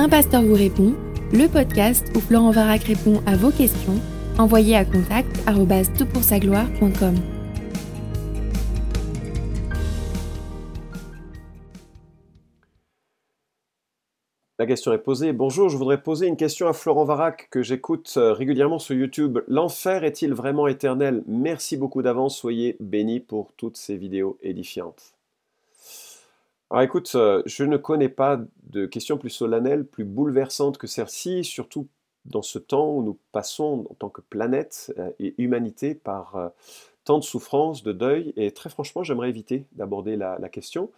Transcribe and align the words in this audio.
Un 0.00 0.08
pasteur 0.08 0.42
vous 0.42 0.54
répond, 0.54 0.94
le 1.32 1.48
podcast 1.48 2.06
où 2.14 2.20
Florent 2.20 2.52
Varac 2.52 2.84
répond 2.84 3.20
à 3.26 3.34
vos 3.34 3.50
questions, 3.50 4.00
envoyez 4.38 4.76
à 4.76 4.84
contact 4.84 5.28
gloire.com 6.38 7.16
La 14.60 14.66
question 14.66 14.92
est 14.92 14.98
posée. 14.98 15.32
Bonjour, 15.32 15.68
je 15.68 15.76
voudrais 15.76 16.00
poser 16.00 16.28
une 16.28 16.36
question 16.36 16.68
à 16.68 16.72
Florent 16.72 17.04
Varac 17.04 17.48
que 17.50 17.62
j'écoute 17.62 18.14
euh, 18.18 18.32
régulièrement 18.32 18.78
sur 18.78 18.94
YouTube. 18.94 19.40
L'enfer 19.48 20.04
est-il 20.04 20.32
vraiment 20.32 20.68
éternel? 20.68 21.24
Merci 21.26 21.76
beaucoup 21.76 22.02
d'avance, 22.02 22.38
soyez 22.38 22.76
bénis 22.78 23.18
pour 23.18 23.52
toutes 23.56 23.76
ces 23.76 23.96
vidéos 23.96 24.38
édifiantes. 24.42 25.17
Alors 26.70 26.82
écoute, 26.82 27.12
euh, 27.14 27.42
je 27.46 27.64
ne 27.64 27.76
connais 27.76 28.10
pas 28.10 28.38
de 28.64 28.86
question 28.86 29.16
plus 29.16 29.30
solennelle, 29.30 29.86
plus 29.86 30.04
bouleversante 30.04 30.76
que 30.76 30.86
celle-ci, 30.86 31.44
surtout 31.44 31.88
dans 32.26 32.42
ce 32.42 32.58
temps 32.58 32.90
où 32.90 33.02
nous 33.02 33.18
passons 33.32 33.86
en 33.90 33.94
tant 33.94 34.10
que 34.10 34.20
planète 34.20 34.92
euh, 34.98 35.10
et 35.18 35.34
humanité 35.38 35.94
par 35.94 36.52
tant 37.08 37.18
de 37.18 37.24
souffrances, 37.24 37.82
de 37.82 37.92
deuil, 37.92 38.34
et 38.36 38.50
très 38.50 38.68
franchement, 38.68 39.02
j'aimerais 39.02 39.30
éviter 39.30 39.64
d'aborder 39.72 40.14
la, 40.14 40.36
question. 40.50 40.90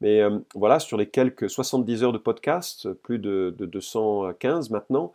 Mais 0.00 0.22
euh, 0.22 0.38
voilà, 0.54 0.80
sur 0.80 0.96
les 0.96 1.06
quelques 1.06 1.50
70 1.50 2.02
heures 2.02 2.12
de 2.14 2.18
podcast, 2.18 2.90
plus 2.90 3.18
de, 3.18 3.54
215 3.58 4.70
maintenant, 4.70 5.12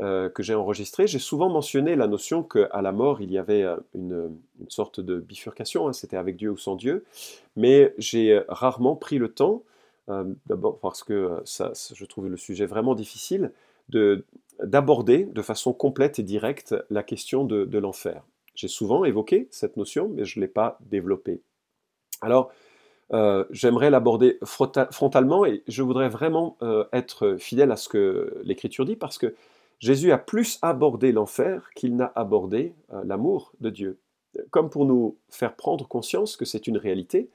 euh, 0.00 0.28
que 0.28 0.42
j'ai 0.42 0.54
enregistré, 0.54 1.06
j'ai 1.06 1.18
souvent 1.18 1.48
mentionné 1.48 1.96
la 1.96 2.06
notion 2.06 2.42
qu'à 2.42 2.82
la 2.82 2.92
mort, 2.92 3.20
il 3.20 3.32
y 3.32 3.38
avait 3.38 3.62
euh, 3.62 3.76
une, 3.94 4.36
sorte 4.68 5.00
de 5.00 5.18
bifurcation, 5.18 5.88
hein, 5.88 5.92
c'était 5.92 6.16
avec 6.16 6.36
Dieu 6.36 6.50
ou 6.50 6.56
sans 6.56 6.76
Dieu, 6.76 7.04
mais 7.56 7.94
j'ai 7.98 8.42
rarement 8.48 8.96
pris 8.96 9.18
le 9.18 9.28
temps, 9.28 9.62
d'abord 10.46 10.78
parce 10.78 11.02
que 11.02 11.40
ça, 11.44 11.72
je 11.92 12.04
trouve 12.04 12.28
le 12.28 12.36
sujet 12.36 12.64
vraiment 12.64 12.94
difficile, 12.94 13.50
d'aborder 14.62 15.24
de, 15.24 15.42
façon 15.42 15.72
complète 15.72 16.20
et 16.20 16.22
directe 16.22 16.76
la 16.90 17.02
question 17.02 17.44
de 17.44 17.78
l'enfer. 17.78 18.22
J'ai 18.56 18.68
souvent 18.68 19.04
évoqué 19.04 19.48
cette 19.50 19.76
notion, 19.76 20.08
mais 20.08 20.24
je 20.24 20.38
ne 20.38 20.44
l'ai 20.44 20.50
pas 20.50 20.78
développée. 20.80 21.40
Alors, 22.22 22.50
euh, 23.12 23.44
j'aimerais 23.50 23.90
l'aborder 23.90 24.38
frontalement 24.42 25.44
et 25.44 25.62
je 25.68 25.82
voudrais 25.82 26.08
vraiment 26.08 26.56
euh, 26.62 26.84
être 26.92 27.36
fidèle 27.38 27.70
à 27.70 27.76
ce 27.76 27.88
que 27.88 28.40
l'Écriture 28.42 28.84
dit 28.84 28.96
parce 28.96 29.18
que 29.18 29.34
Jésus 29.78 30.12
a 30.12 30.18
plus 30.18 30.58
abordé 30.62 31.12
l'enfer 31.12 31.70
qu'il 31.74 31.96
n'a 31.96 32.12
abordé 32.14 32.74
euh, 32.92 33.02
l'amour 33.04 33.52
de 33.60 33.70
Dieu. 33.70 33.98
Comme 34.50 34.70
pour 34.70 34.84
nous 34.84 35.16
faire 35.28 35.54
prendre 35.54 35.86
conscience 35.86 36.36
que 36.36 36.44
c'est 36.44 36.66
une 36.66 36.76
réalité, 36.76 37.28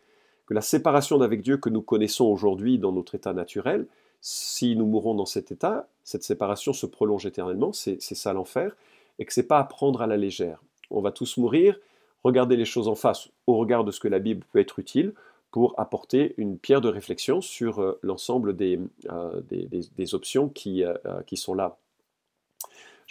que 0.45 0.53
la 0.53 0.61
séparation 0.61 1.17
d'avec 1.17 1.41
Dieu 1.41 1.57
que 1.57 1.69
nous 1.69 1.81
connaissons 1.81 2.25
aujourd'hui 2.25 2.77
dans 2.77 2.91
notre 2.91 3.15
état 3.15 3.33
naturel, 3.33 3.87
si 4.21 4.75
nous 4.75 4.85
mourons 4.85 5.15
dans 5.15 5.25
cet 5.25 5.51
état, 5.51 5.87
cette 6.03 6.23
séparation 6.23 6.73
se 6.73 6.85
prolonge 6.85 7.25
éternellement, 7.25 7.73
c'est 7.73 7.99
ça 7.99 8.33
l'enfer, 8.33 8.75
et 9.17 9.25
que 9.25 9.33
c'est 9.33 9.47
pas 9.47 9.59
à 9.59 9.63
prendre 9.63 10.01
à 10.01 10.07
la 10.07 10.17
légère 10.17 10.61
on 10.91 11.01
va 11.01 11.11
tous 11.11 11.37
mourir, 11.37 11.79
regardez 12.23 12.55
les 12.55 12.65
choses 12.65 12.87
en 12.87 12.95
face 12.95 13.29
au 13.47 13.57
regard 13.57 13.83
de 13.83 13.91
ce 13.91 13.99
que 13.99 14.07
la 14.07 14.19
Bible 14.19 14.45
peut 14.51 14.59
être 14.59 14.79
utile 14.79 15.13
pour 15.49 15.73
apporter 15.77 16.33
une 16.37 16.57
pierre 16.57 16.81
de 16.81 16.87
réflexion 16.87 17.41
sur 17.41 17.79
euh, 17.79 17.99
l'ensemble 18.03 18.55
euh, 18.61 19.41
des, 19.49 19.67
des, 19.67 20.15
options 20.15 20.47
qui, 20.47 20.83
qui, 21.27 21.35
sont 21.35 21.53
là. 21.53 21.77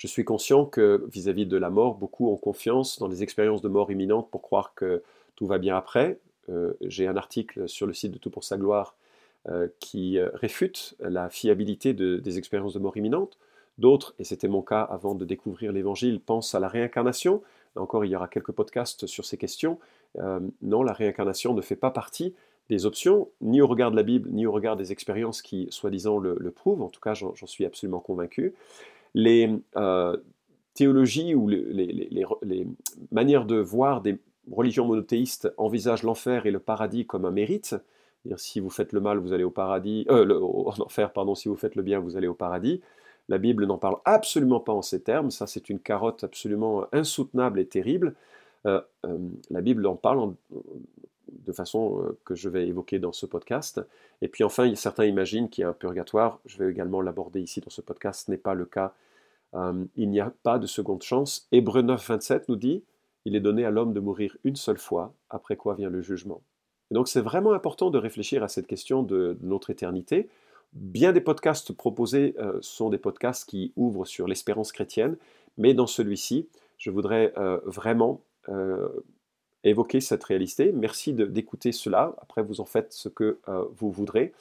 Je 0.01 0.06
suis 0.06 0.25
conscient 0.25 0.65
que 0.65 1.06
vis-à-vis 1.12 1.45
de 1.45 1.59
la 1.59 1.69
mort, 1.69 1.97
beaucoup 1.97 2.31
ont 2.31 2.39
confiance 2.39 2.98
dans 2.98 3.06
les 3.06 3.23
expériences 3.23 3.61
de 3.61 3.69
mort 3.69 3.93
imminente 3.93 4.31
pour 4.31 4.41
croire 4.41 4.73
que 4.75 5.03
tout 5.37 5.47
va 5.47 5.59
bien 5.59 5.77
après. 5.77 6.19
J'ai 6.81 7.07
un 7.07 7.19
article 7.19 7.69
sur 7.69 7.87
le 7.87 7.92
site 7.92 8.12
de 8.12 8.17
Tout 8.17 8.31
pour 8.31 8.42
sa 8.42 8.57
gloire 8.57 8.97
qui 9.79 10.19
réfute 10.19 10.95
la 11.01 11.29
fiabilité 11.29 11.92
des 11.92 12.39
expériences 12.39 12.73
de 12.73 12.79
mort 12.79 12.97
imminente. 12.97 13.37
D'autres, 13.77 14.15
et 14.19 14.25
c'était 14.25 14.48
mon 14.48 14.62
cas 14.62 14.81
avant 14.81 15.15
de 15.15 15.27
découvrir 15.27 15.70
l'Évangile, 15.70 16.19
pensent 16.19 16.55
à 16.55 16.61
la 16.61 16.69
réincarnation, 16.69 17.42
encore, 17.77 18.05
il 18.05 18.11
y 18.11 18.17
aura 18.17 18.29
quelques 18.29 18.53
podcasts 18.53 19.07
sur 19.07 19.24
ces 19.24 19.36
questions. 19.36 19.79
Euh, 20.19 20.41
non, 20.63 20.83
la 20.83 20.92
réincarnation 20.92 21.55
ne 21.55 21.61
fait 21.61 21.77
pas 21.77 21.91
partie 21.91 22.35
des 22.69 22.86
options, 22.86 23.29
ni 23.41 23.61
au 23.61 23.67
regard 23.67 23.91
de 23.91 23.97
la 23.97 24.03
Bible, 24.03 24.29
ni 24.30 24.47
au 24.47 24.53
regard 24.53 24.77
des 24.77 24.92
expériences 24.92 25.42
qui, 25.42 25.67
soi-disant, 25.70 26.19
le, 26.19 26.51
prouvent. 26.51 26.83
En 26.83 26.89
tout 26.89 27.01
cas, 27.01 27.14
j'en 27.14 27.47
suis 27.47 27.64
absolument 27.64 28.01
convaincu. 28.01 28.55
Les 29.15 29.51
euh, 29.77 30.17
théologies 30.75 31.35
ou 31.35 31.48
les, 31.48 32.67
manières 33.11 33.45
de 33.45 33.57
voir 33.57 34.01
des 34.01 34.19
religions 34.51 34.87
monothéistes 34.87 35.53
envisagent 35.57 36.03
l'enfer 36.03 36.47
et 36.47 36.51
le 36.51 36.59
paradis 36.59 37.07
comme 37.07 37.25
un 37.25 37.31
mérite. 37.31 37.77
si 38.37 38.61
vous 38.61 38.71
faites 38.71 38.93
le 38.93 39.01
mal, 39.01 39.19
vous 39.19 39.33
allez 39.33 39.45
au 39.45 39.51
paradis, 39.51 40.07
euh, 40.11 40.41
enfer, 40.41 41.13
pardon, 41.13 41.35
si 41.35 41.48
vous 41.48 41.57
faites 41.57 41.77
le 41.77 41.83
bien, 41.83 42.01
vous 42.01 42.17
allez 42.17 42.29
au 42.29 42.35
paradis. 42.35 42.81
La 43.29 43.39
Bible 43.39 43.67
n'en 43.67 43.79
parle 43.79 43.97
absolument 44.05 44.61
pas 44.61 44.73
en 44.73 44.83
ces 44.83 45.03
termes, 45.03 45.31
ça 45.31 45.47
c'est 45.47 45.71
une 45.71 45.79
carotte 45.79 46.25
absolument 46.25 46.87
insoutenable 46.92 47.61
et 47.61 47.67
terrible. 47.67 48.15
Euh, 48.67 48.81
la 49.51 49.61
Bible 49.61 49.87
en 49.87 49.97
parle 49.97 50.35
de 51.45 51.52
façon 51.52 52.02
euh, 52.02 52.18
que 52.24 52.35
je 52.35 52.48
vais 52.48 52.67
évoquer 52.67 52.98
dans 52.98 53.13
ce 53.13 53.27
podcast. 53.27 53.80
Et 54.23 54.29
puis 54.29 54.45
enfin, 54.45 54.74
certains 54.74 55.05
imaginent 55.05 55.48
qu'il 55.48 55.63
y 55.63 55.64
a 55.64 55.70
un 55.70 55.74
purgatoire, 55.74 56.41
je 56.46 56.58
vais 56.58 56.70
également 56.70 57.01
l'aborder 57.01 57.41
ici 57.41 57.61
dans 57.61 57.70
ce 57.70 57.80
podcast, 57.80 58.27
ce 58.27 58.30
n'est 58.30 58.39
pas 58.39 58.55
le 58.55 58.64
cas. 58.64 58.95
il 59.96 60.11
n'y 60.11 60.20
a 60.20 60.33
pas 60.42 60.58
de 60.58 60.67
seconde 60.67 61.02
chance. 61.02 61.48
Hébreu 61.52 61.83
9, 61.83 62.08
27 62.08 62.48
nous 62.48 62.57
dit, 62.57 62.85
il 63.24 63.36
est 63.36 63.41
donné 63.41 63.64
à 63.64 63.70
l'homme 63.70 63.92
de 63.92 64.01
mourir 64.01 64.36
une 64.45 64.57
seule 64.57 64.79
fois, 64.79 65.13
après 65.29 65.57
quoi 65.57 65.74
vient 65.74 65.91
le 65.91 66.02
jugement. 66.02 66.42
Et 66.91 66.95
donc 66.95 67.08
c'est 67.08 67.20
vraiment 67.20 67.52
important 67.52 67.91
de 67.91 67.98
réfléchir 67.98 68.42
à 68.42 68.48
cette 68.48 68.67
question 68.67 69.02
de 69.02 69.36
notre 69.42 69.70
éternité. 69.70 70.29
Bien 70.73 71.12
des 71.12 71.20
podcasts 71.20 71.73
proposés 71.73 72.35
euh, 72.39 72.58
sont 72.61 72.91
des 72.91 72.98
podcasts 72.98 73.48
qui 73.48 73.73
ouvrent 73.77 74.07
sur 74.07 74.27
l'espérance 74.27 74.73
chrétienne, 74.73 75.17
mais 75.58 75.74
dans 75.74 75.86
celui-ci, 75.86 76.48
je 76.79 76.91
voudrais 76.91 77.33
euh, 77.36 77.58
vraiment 77.64 78.20
euh, 78.48 78.89
évoquer 79.65 80.01
cette 80.01 80.25
réalité. 80.25 80.73
Merci 80.73 81.13
d'écouter 81.13 81.73
cela. 81.73 82.15
Après, 82.23 82.43
vous 82.43 82.61
en 82.61 82.65
faites 82.65 82.93
ce 82.93 83.09
que 83.09 83.39
vous 83.77 83.91
voudrez. 83.91 84.33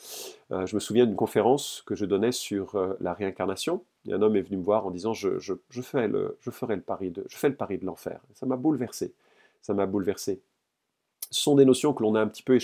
je 0.50 0.74
me 0.76 0.80
souviens 0.80 1.06
d'une 1.06 1.16
conférence 1.16 1.84
que 1.86 1.96
je 1.96 2.06
donnais 2.06 2.32
sur 2.32 2.96
la 3.02 3.14
réincarnation. 3.14 3.84
un 4.10 4.22
homme 4.22 4.38
est 4.38 4.42
venu 4.42 4.58
me 4.58 4.64
voir 4.64 4.86
en 4.88 4.92
disant 4.92 5.14
je, 5.14 5.38
je 5.40 5.82
ferai 5.82 6.08
le 6.08 6.38
pari 6.82 7.12
de, 7.12 7.26
je 7.28 7.38
fais 7.38 7.50
le 7.50 7.56
pari 7.56 7.78
de 7.78 7.86
l'enfer. 7.86 8.22
Ça 8.34 8.46
m'a 8.46 8.56
bouleversé. 8.56 9.14
Ça 9.62 9.74
m'a 9.74 9.86
bouleversé. 9.86 10.40
Ce 11.32 11.42
sont 11.42 11.56
des 11.56 11.66
notions 11.66 11.94
que 11.94 12.04
l'on 12.04 12.16
a 12.16 12.22
un 12.22 12.28
petit 12.28 12.44
peu 12.44 12.58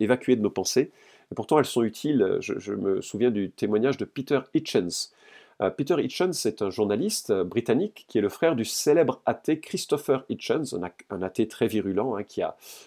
évacuées 0.00 0.36
de 0.36 0.42
nos 0.42 0.50
pensées 0.50 0.90
et 1.30 1.34
pourtant 1.34 1.58
elles 1.58 1.64
sont 1.64 1.82
utiles. 1.82 2.38
Je, 2.40 2.72
me 2.72 3.00
souviens 3.00 3.30
du 3.30 3.50
témoignage 3.50 3.96
de 3.96 4.04
Peter 4.04 4.40
Hitchens. 4.54 5.12
Euh, 5.60 5.70
Peter 5.70 5.96
Hitchens 5.98 6.46
est 6.46 6.62
un 6.62 6.70
journaliste 6.70 7.30
euh, 7.30 7.44
britannique 7.44 8.04
qui 8.08 8.18
est 8.18 8.20
le 8.20 8.28
frère 8.28 8.54
du 8.54 8.64
célèbre 8.64 9.20
athée 9.26 9.58
Christopher 9.58 10.24
Hitchens, 10.28 10.76
un, 11.10 11.22
athée 11.22 11.48
très 11.48 11.66
virulent 11.66 12.16
hein, 12.16 12.22
qui 12.22 12.42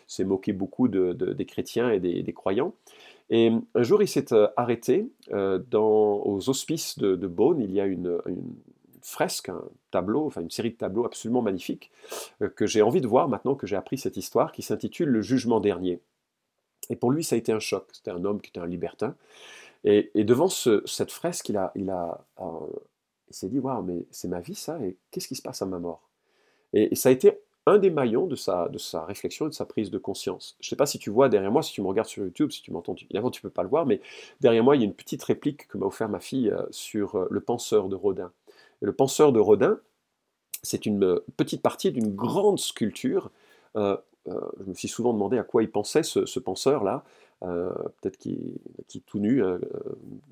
s'est 0.08 0.24
moqué 0.24 0.54
beaucoup 0.54 0.88
des 0.88 1.46
chrétiens 1.46 1.92
et 1.92 2.00
des, 2.00 2.34
croyants. 2.34 2.74
Et 3.30 3.52
un 3.76 3.84
jour, 3.84 4.02
il 4.02 4.08
s'est 4.08 4.34
euh, 4.34 4.48
arrêté 4.58 5.08
aux 5.32 6.50
hospices 6.50 6.98
de, 7.00 7.28
Beaune. 7.28 7.62
Il 7.62 7.72
y 7.72 7.80
a 7.80 7.86
une, 7.86 8.20
fresque, 9.02 9.50
un 9.50 9.64
tableau, 9.90 10.28
enfin 10.28 10.42
une 10.42 10.52
série 10.52 10.70
de 10.70 10.76
tableaux 10.76 11.06
absolument 11.06 11.42
magnifiques 11.42 11.90
que 12.56 12.68
j'ai 12.68 12.84
envie 12.84 13.02
de 13.02 13.08
voir 13.08 13.28
maintenant 13.28 13.56
que 13.56 13.66
j'ai 13.66 13.76
appris 13.76 13.98
cette 13.98 14.16
histoire, 14.16 14.52
qui 14.52 14.62
s'intitule 14.62 15.10
Le 15.10 15.22
Jugement 15.22 15.60
dernier. 15.60 16.00
Et 16.92 16.96
pour 16.96 17.12
lui, 17.12 17.24
ça 17.24 17.36
a 17.36 17.40
été 17.40 17.52
un 17.52 17.60
choc. 17.60 17.88
C'était 17.94 18.12
un 18.12 18.24
homme 18.26 18.42
qui 18.42 18.50
était 18.50 18.60
un 18.60 18.68
libertin. 18.68 19.16
Et, 19.84 20.12
devant 20.24 20.50
cette 20.50 21.12
fresque, 21.12 21.52
euh, 21.52 21.68
il 21.76 23.34
s'est 23.36 23.50
dit 23.50 23.60
Waouh, 23.60 23.84
mais 23.84 24.06
c'est 24.12 24.28
ma 24.28 24.40
vie 24.40 24.56
ça, 24.56 24.80
et 24.84 24.98
qu'est-ce 25.10 25.28
qui 25.28 25.36
se 25.36 25.42
passe 25.42 25.62
à 25.62 25.66
ma 25.66 25.80
mort? 25.80 26.10
Et, 26.74 26.96
ça 26.96 27.10
a 27.10 27.12
été 27.12 27.40
un 27.68 27.78
des 27.78 27.90
maillons 27.90 28.28
de 28.28 28.36
sa, 28.36 28.70
réflexion 29.06 29.46
et 29.46 29.50
de 29.50 29.54
sa 29.54 29.66
prise 29.66 29.92
de 29.92 29.98
conscience. 29.98 30.56
Je 30.60 30.68
ne 30.68 30.70
sais 30.70 30.76
pas 30.76 30.86
si 30.86 31.00
tu 31.00 31.10
vois 31.10 31.30
derrière 31.30 31.52
moi, 31.52 31.62
si 31.62 31.74
tu 31.74 31.82
me 31.82 31.88
regardes 31.88 32.08
sur 32.08 32.24
YouTube, 32.24 32.52
si 32.52 32.62
tu 32.62 32.72
m'entends, 32.72 32.96
évidemment 32.96 33.30
tu 33.30 33.40
ne 33.40 33.50
peux 33.50 33.54
pas 33.54 33.64
le 33.64 33.70
voir, 33.70 33.86
mais 33.86 34.02
derrière 34.40 34.64
moi, 34.64 34.76
il 34.76 34.80
y 34.80 34.82
a 34.84 34.86
une 34.86 34.96
petite 34.96 35.24
réplique 35.24 35.68
que 35.68 35.78
m'a 35.78 35.86
offert 35.86 36.10
ma 36.10 36.20
fille 36.20 36.50
euh, 36.50 36.64
sur 36.72 37.16
euh, 37.16 37.28
le 37.30 37.40
penseur 37.40 37.88
de 37.90 37.96
Rodin. 37.96 38.32
Et 38.82 38.86
le 38.86 38.94
penseur 38.94 39.32
de 39.32 39.40
Rodin, 39.40 39.80
c'est 40.64 40.86
une 40.86 41.20
petite 41.38 41.62
partie 41.62 41.92
d'une 41.92 42.16
grande 42.16 42.60
sculpture 42.60 43.32
je 44.26 44.64
me 44.68 44.74
suis 44.74 44.88
souvent 44.88 45.14
demandé 45.14 45.38
à 45.38 45.44
quoi 45.44 45.64
il 45.64 45.72
pensait, 45.72 46.04
ce, 46.04 46.40
penseur-là. 46.40 47.04
Euh, 47.44 47.72
peut-être 48.00 48.18
qu'il 48.18 48.60
est 48.96 49.06
tout 49.06 49.20
nu, 49.20 49.44
euh, 49.44 49.58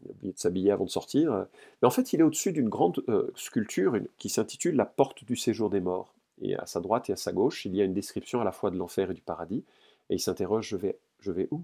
il 0.04 0.10
a 0.10 0.12
oublié 0.12 0.34
de 0.34 0.38
s'habiller 0.38 0.72
avant 0.72 0.86
de 0.86 0.90
sortir. 0.90 1.46
Mais 1.82 1.88
en 1.88 1.92
fait, 1.92 2.14
il 2.14 2.20
est 2.20 2.24
au-dessus 2.24 2.52
d'une 2.52 2.70
grande 2.70 3.04
sculpture 3.36 3.98
qui 4.18 4.30
s'intitule 4.30 4.76
La 4.76 4.86
porte 4.86 5.24
du 5.24 5.36
séjour 5.36 5.70
des 5.70 5.80
morts. 5.80 6.14
Et 6.42 6.56
à 6.56 6.66
sa 6.66 6.80
droite 6.80 7.10
et 7.10 7.14
à 7.14 7.18
sa 7.18 7.34
gauche, 7.34 7.66
il 7.66 7.76
y 7.76 7.82
a 7.82 7.84
une 7.84 7.94
description 7.94 8.42
à 8.42 8.44
la 8.44 8.52
fois 8.52 8.72
de 8.72 8.78
l'enfer 8.78 9.12
et 9.12 9.14
du 9.14 9.22
paradis. 9.22 9.64
Et 10.10 10.16
il 10.16 10.20
s'interroge, 10.20 10.68
je 10.70 10.78
vais, 10.78 10.98
je 11.20 11.32
vais 11.32 11.48
où? 11.52 11.62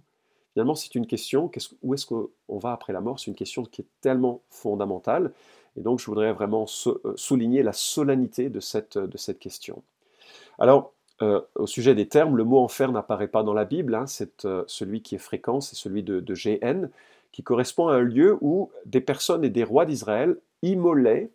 Finalement, 0.53 0.75
c'est 0.75 0.95
une 0.95 1.07
question, 1.07 1.51
où 1.83 1.93
est-ce 1.93 2.05
qu'on 2.05 2.57
va 2.57 2.71
après 2.71 2.93
la 2.93 3.01
mort? 3.01 3.19
C'est 3.19 3.29
une 3.29 3.35
question 3.35 3.63
qui 3.63 3.81
est 3.81 3.87
tellement 4.01 4.41
fondamentale. 4.49 5.33
Et 5.77 5.81
donc, 5.81 5.99
je 5.99 6.05
voudrais 6.05 6.31
vraiment 6.31 6.65
souligner 6.67 7.61
la 7.61 7.73
solennité 7.73 8.49
de 8.49 8.61
cette, 8.61 8.97
de 8.97 9.17
cette 9.17 9.39
question. 9.39 9.83
Alors, 10.57 10.93
euh, 11.21 11.41
au 11.55 11.65
sujet 11.65 11.95
des 11.95 12.07
termes, 12.07 12.35
le 12.35 12.43
mot 12.43 12.59
enfer 12.59 12.91
n'apparaît 12.91 13.29
pas 13.29 13.43
dans 13.43 13.53
la 13.53 13.63
Bible, 13.63 13.95
hein, 13.95 14.05
c'est 14.05 14.43
euh, 14.45 14.63
celui 14.67 15.01
qui 15.01 15.15
est 15.15 15.19
fréquent, 15.19 15.61
c'est 15.61 15.75
celui 15.75 16.03
de, 16.03 16.19
GN, 16.33 16.89
qui 17.31 17.41
correspond 17.41 17.87
à 17.87 17.95
un 17.95 18.01
lieu 18.01 18.37
où 18.41 18.69
des 18.85 19.01
personnes 19.01 19.43
et 19.45 19.49
des 19.49 19.63
rois 19.63 19.85
d'Israël 19.85 20.37
immolaient 20.61 21.29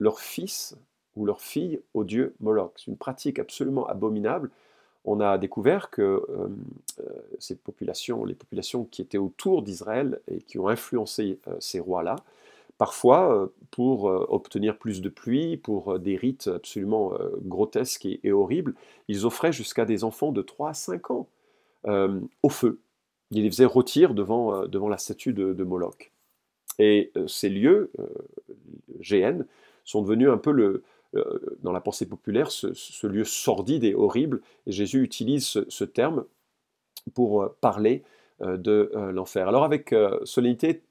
leurs 0.00 0.18
fils 0.18 0.76
ou 1.14 1.26
leurs 1.26 1.40
filles 1.40 1.80
au 1.94 2.02
dieu 2.02 2.34
Moloch. 2.40 2.72
C'est 2.76 2.90
une 2.90 2.96
pratique 2.96 3.38
absolument 3.38 3.86
abominable. 3.86 4.50
On 5.04 5.20
a 5.20 5.38
découvert 5.38 5.90
que 5.90 6.02
euh, 6.02 6.48
ces 7.38 7.54
populations, 7.54 8.24
les 8.24 8.34
populations 8.34 8.84
qui 8.84 9.02
étaient 9.02 9.18
autour 9.18 9.62
d'Israël 9.62 10.20
et 10.28 10.40
qui 10.40 10.58
ont 10.58 10.68
influencé 10.68 11.38
ces 11.60 11.78
rois-là, 11.78 12.16
parfois 12.82 13.48
pour 13.70 14.04
obtenir 14.04 14.76
plus 14.76 15.00
de 15.00 15.08
pluie, 15.08 15.56
pour 15.56 16.00
des 16.00 16.16
rites 16.16 16.48
absolument 16.48 17.12
grotesques 17.42 18.06
et, 18.06 18.32
horribles, 18.32 18.74
ils 19.06 19.24
offraient 19.24 19.52
jusqu'à 19.52 19.84
des 19.84 20.02
enfants 20.02 20.32
de 20.32 20.42
3 20.42 20.70
à 20.70 20.74
5 20.74 21.10
ans 21.12 21.28
au 21.86 22.48
feu. 22.48 22.80
Ils 23.30 23.44
les 23.44 23.50
faisaient 23.50 23.64
rôtir 23.64 24.14
devant, 24.14 24.66
devant 24.66 24.88
la 24.88 24.98
statue 24.98 25.32
de, 25.32 25.62
Moloch. 25.62 26.10
Et 26.80 27.12
ces 27.28 27.50
lieux, 27.50 27.92
GN, 28.98 29.44
sont 29.84 30.02
devenus 30.02 30.28
un 30.28 30.38
peu 30.38 30.50
le, 30.50 30.82
euh, 31.14 31.38
dans 31.62 31.72
la 31.72 31.80
pensée 31.82 32.06
populaire 32.08 32.50
ce, 32.50 33.06
lieu 33.06 33.24
sordide 33.24 33.84
et 33.84 33.94
horrible. 33.94 34.40
Jésus 34.66 35.02
utilise 35.02 35.64
ce, 35.68 35.84
terme 35.84 36.24
pour 37.12 37.42
euh, 37.42 37.56
parler 37.60 38.02
euh, 38.40 38.56
de 38.56 38.90
l'enfer. 39.12 39.46
Alors 39.46 39.64
avec 39.64 39.94
solennité, 40.24 40.82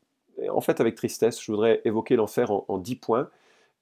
en 0.49 0.61
fait 0.61 0.79
avec 0.81 0.95
tristesse, 0.95 1.41
je 1.41 1.51
voudrais 1.51 1.81
évoquer 1.85 2.15
l'enfer 2.15 2.51
en, 2.51 2.77
dix 2.77 2.95
points. 2.95 3.29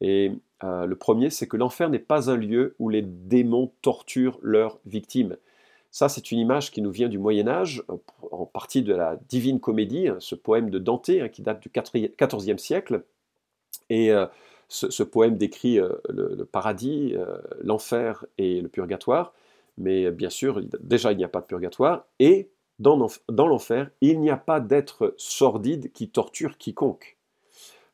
Et 0.02 0.32
le 0.62 0.94
premier, 0.94 1.30
c'est 1.30 1.48
que 1.48 1.58
l'enfer 1.58 1.90
n'est 1.90 2.00
pas 2.00 2.30
un 2.30 2.38
lieu 2.38 2.76
où 2.80 2.90
les 2.90 3.02
démons 3.02 3.72
torturent 3.82 4.40
leurs 4.42 4.80
victimes. 4.86 5.38
Ça, 5.92 6.08
c'est 6.08 6.32
une 6.32 6.40
image 6.40 6.72
qui 6.72 6.82
nous 6.82 6.92
vient 6.92 7.10
du 7.10 7.18
Moyen 7.18 7.48
Âge, 7.48 7.84
en 8.32 8.46
partie 8.46 8.84
de 8.84 8.94
la 8.94 9.18
Divine 9.28 9.60
Comédie, 9.60 10.08
hein, 10.08 10.18
ce 10.20 10.36
poème 10.36 10.70
de 10.70 10.80
Dante 10.80 11.10
hein, 11.10 11.30
qui 11.30 11.42
date 11.42 11.62
du 11.62 11.70
XIVe 11.70 12.58
siècle. 12.58 13.04
Et 13.90 14.14
ce, 14.70 15.04
poème 15.04 15.38
décrit 15.38 15.80
euh, 15.80 15.90
le, 16.10 16.46
paradis, 16.46 17.14
euh, 17.16 17.40
l'enfer 17.62 18.26
et 18.38 18.62
le 18.62 18.70
purgatoire, 18.70 19.34
mais 19.78 20.12
bien 20.12 20.30
sûr, 20.30 20.62
déjà 20.80 21.12
il 21.12 21.18
n'y 21.18 21.24
a 21.24 21.30
pas 21.30 21.42
de 21.42 21.46
purgatoire, 21.46 22.06
dans, 22.80 22.96
l'enfer, 23.28 23.92
il 24.02 24.20
n'y 24.20 24.30
a 24.30 24.38
pas 24.38 24.60
d'être 24.60 25.14
sordide 25.18 25.92
qui 25.92 26.10
torture 26.10 26.58
quiconque. 26.58 27.18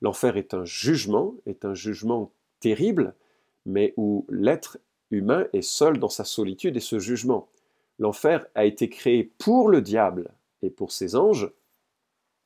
L'enfer 0.02 0.38
est 0.38 0.54
un 0.54 0.66
jugement, 0.66 1.34
est 1.46 1.66
un 1.66 1.74
jugement 1.74 2.32
terrible, 2.60 3.16
mais 3.66 3.94
où 3.98 4.26
l'être 4.30 4.78
humain 5.10 5.48
est 5.54 5.64
seul 5.64 5.98
dans 5.98 6.10
sa 6.10 6.24
solitude 6.24 6.78
et 6.78 6.82
ce 6.82 7.00
jugement. 7.00 7.48
L'enfer 7.98 8.46
a 8.54 8.66
été 8.66 8.90
créé 8.90 9.24
pour 9.24 9.70
le 9.70 9.82
diable 9.82 10.32
et 10.62 10.70
pour 10.70 10.92
ses 10.92 11.16
anges. 11.16 11.50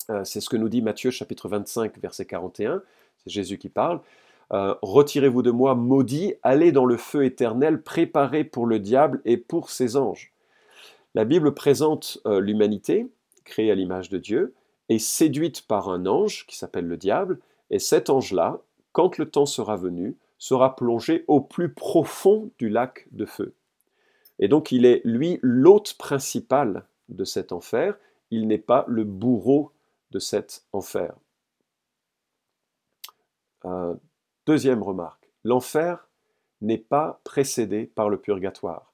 Euh, 0.10 0.24
c'est 0.24 0.42
ce 0.42 0.50
que 0.50 0.58
nous 0.58 0.70
dit 0.70 0.82
Matthieu 0.82 1.12
chapitre 1.12 1.50
25, 1.50 2.00
verset 2.00 2.26
41 2.26 2.82
c'est 3.18 3.30
Jésus 3.30 3.58
qui 3.58 3.70
parle. 3.70 4.00
Euh, 4.52 4.74
retirez-vous 4.82 5.42
de 5.42 5.52
moi, 5.52 5.76
maudit, 5.76 6.34
allez 6.42 6.72
dans 6.72 6.86
le 6.86 6.98
feu 6.98 7.26
éternel 7.26 7.82
préparé 7.82 8.44
pour 8.44 8.66
le 8.66 8.80
diable 8.80 9.22
et 9.26 9.38
pour 9.38 9.70
ses 9.70 9.98
anges. 9.98 10.32
La 11.16 11.26
Bible 11.26 11.54
présente 11.54 12.20
euh, 12.26 12.40
l'humanité, 12.40 13.08
créée 13.44 13.72
à 13.72 13.76
l'image 13.76 14.10
de 14.10 14.18
Dieu, 14.18 14.54
et 14.90 15.00
séduite 15.00 15.68
par 15.68 15.90
un 15.90 16.06
ange 16.06 16.46
qui 16.48 16.58
s'appelle 16.58 16.88
le 16.88 16.98
diable, 16.98 17.40
et 17.70 17.80
cet 17.80 18.10
ange-là, 18.10 18.60
quand 18.92 19.18
le 19.18 19.30
temps 19.30 19.46
sera 19.46 19.76
venu, 19.76 20.18
sera 20.38 20.76
plongé 20.76 21.26
au 21.28 21.42
plus 21.42 21.74
profond 21.74 22.52
du 22.58 22.70
lac 22.70 23.08
de 23.12 23.26
feu. 23.26 23.54
Et 24.40 24.48
donc 24.48 24.72
il 24.72 24.86
est, 24.86 25.02
lui, 25.04 25.40
l'hôte 25.42 25.96
principal 25.96 26.86
de 27.10 27.24
cet 27.24 27.52
enfer, 27.52 27.98
il 28.32 28.48
n'est 28.48 28.58
pas 28.58 28.86
le 28.88 29.04
bourreau 29.04 29.72
de 30.12 30.20
cet 30.20 30.64
enfer. 30.72 31.14
Euh, 33.66 33.96
deuxième 34.46 34.82
remarque, 34.82 35.30
l'enfer 35.44 36.08
n'est 36.62 36.78
pas 36.78 37.20
précédé 37.24 37.86
par 37.86 38.10
le 38.10 38.20
purgatoire. 38.20 38.89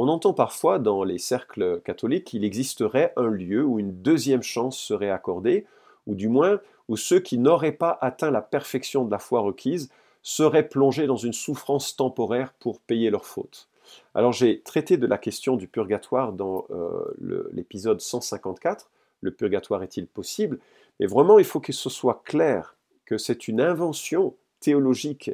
On 0.00 0.06
entend 0.06 0.32
parfois 0.32 0.78
dans 0.78 1.02
les 1.02 1.18
cercles 1.18 1.80
catholiques 1.80 2.26
qu'il 2.26 2.44
existerait 2.44 3.12
un 3.16 3.30
lieu 3.30 3.64
où 3.64 3.80
une 3.80 4.00
deuxième 4.00 4.44
chance 4.44 4.78
serait 4.78 5.10
accordée, 5.10 5.66
ou 6.06 6.14
du 6.14 6.28
moins 6.28 6.60
où 6.86 6.96
ceux 6.96 7.18
qui 7.18 7.36
n'auraient 7.36 7.72
pas 7.72 7.98
atteint 8.00 8.30
la 8.30 8.40
perfection 8.40 9.04
de 9.04 9.10
la 9.10 9.18
foi 9.18 9.40
requise 9.40 9.90
seraient 10.22 10.68
plongés 10.68 11.08
dans 11.08 11.16
une 11.16 11.32
souffrance 11.32 11.96
temporaire 11.96 12.52
pour 12.60 12.78
payer 12.78 13.10
leurs 13.10 13.26
fautes. 13.26 13.68
Alors 14.14 14.32
j'ai 14.32 14.60
traité 14.60 14.98
de 14.98 15.06
la 15.08 15.18
question 15.18 15.56
du 15.56 15.66
purgatoire 15.66 16.32
dans 16.32 16.66
euh, 16.70 17.48
l'épisode 17.52 18.00
154, 18.00 18.88
le 19.20 19.32
purgatoire 19.32 19.82
est-il 19.82 20.06
possible? 20.06 20.60
Mais 21.00 21.06
vraiment, 21.06 21.40
il 21.40 21.44
faut 21.44 21.58
que 21.58 21.72
ce 21.72 21.90
soit 21.90 22.22
clair 22.24 22.76
que 23.04 23.18
c'est 23.18 23.48
une 23.48 23.60
invention 23.60 24.36
théologique 24.60 25.32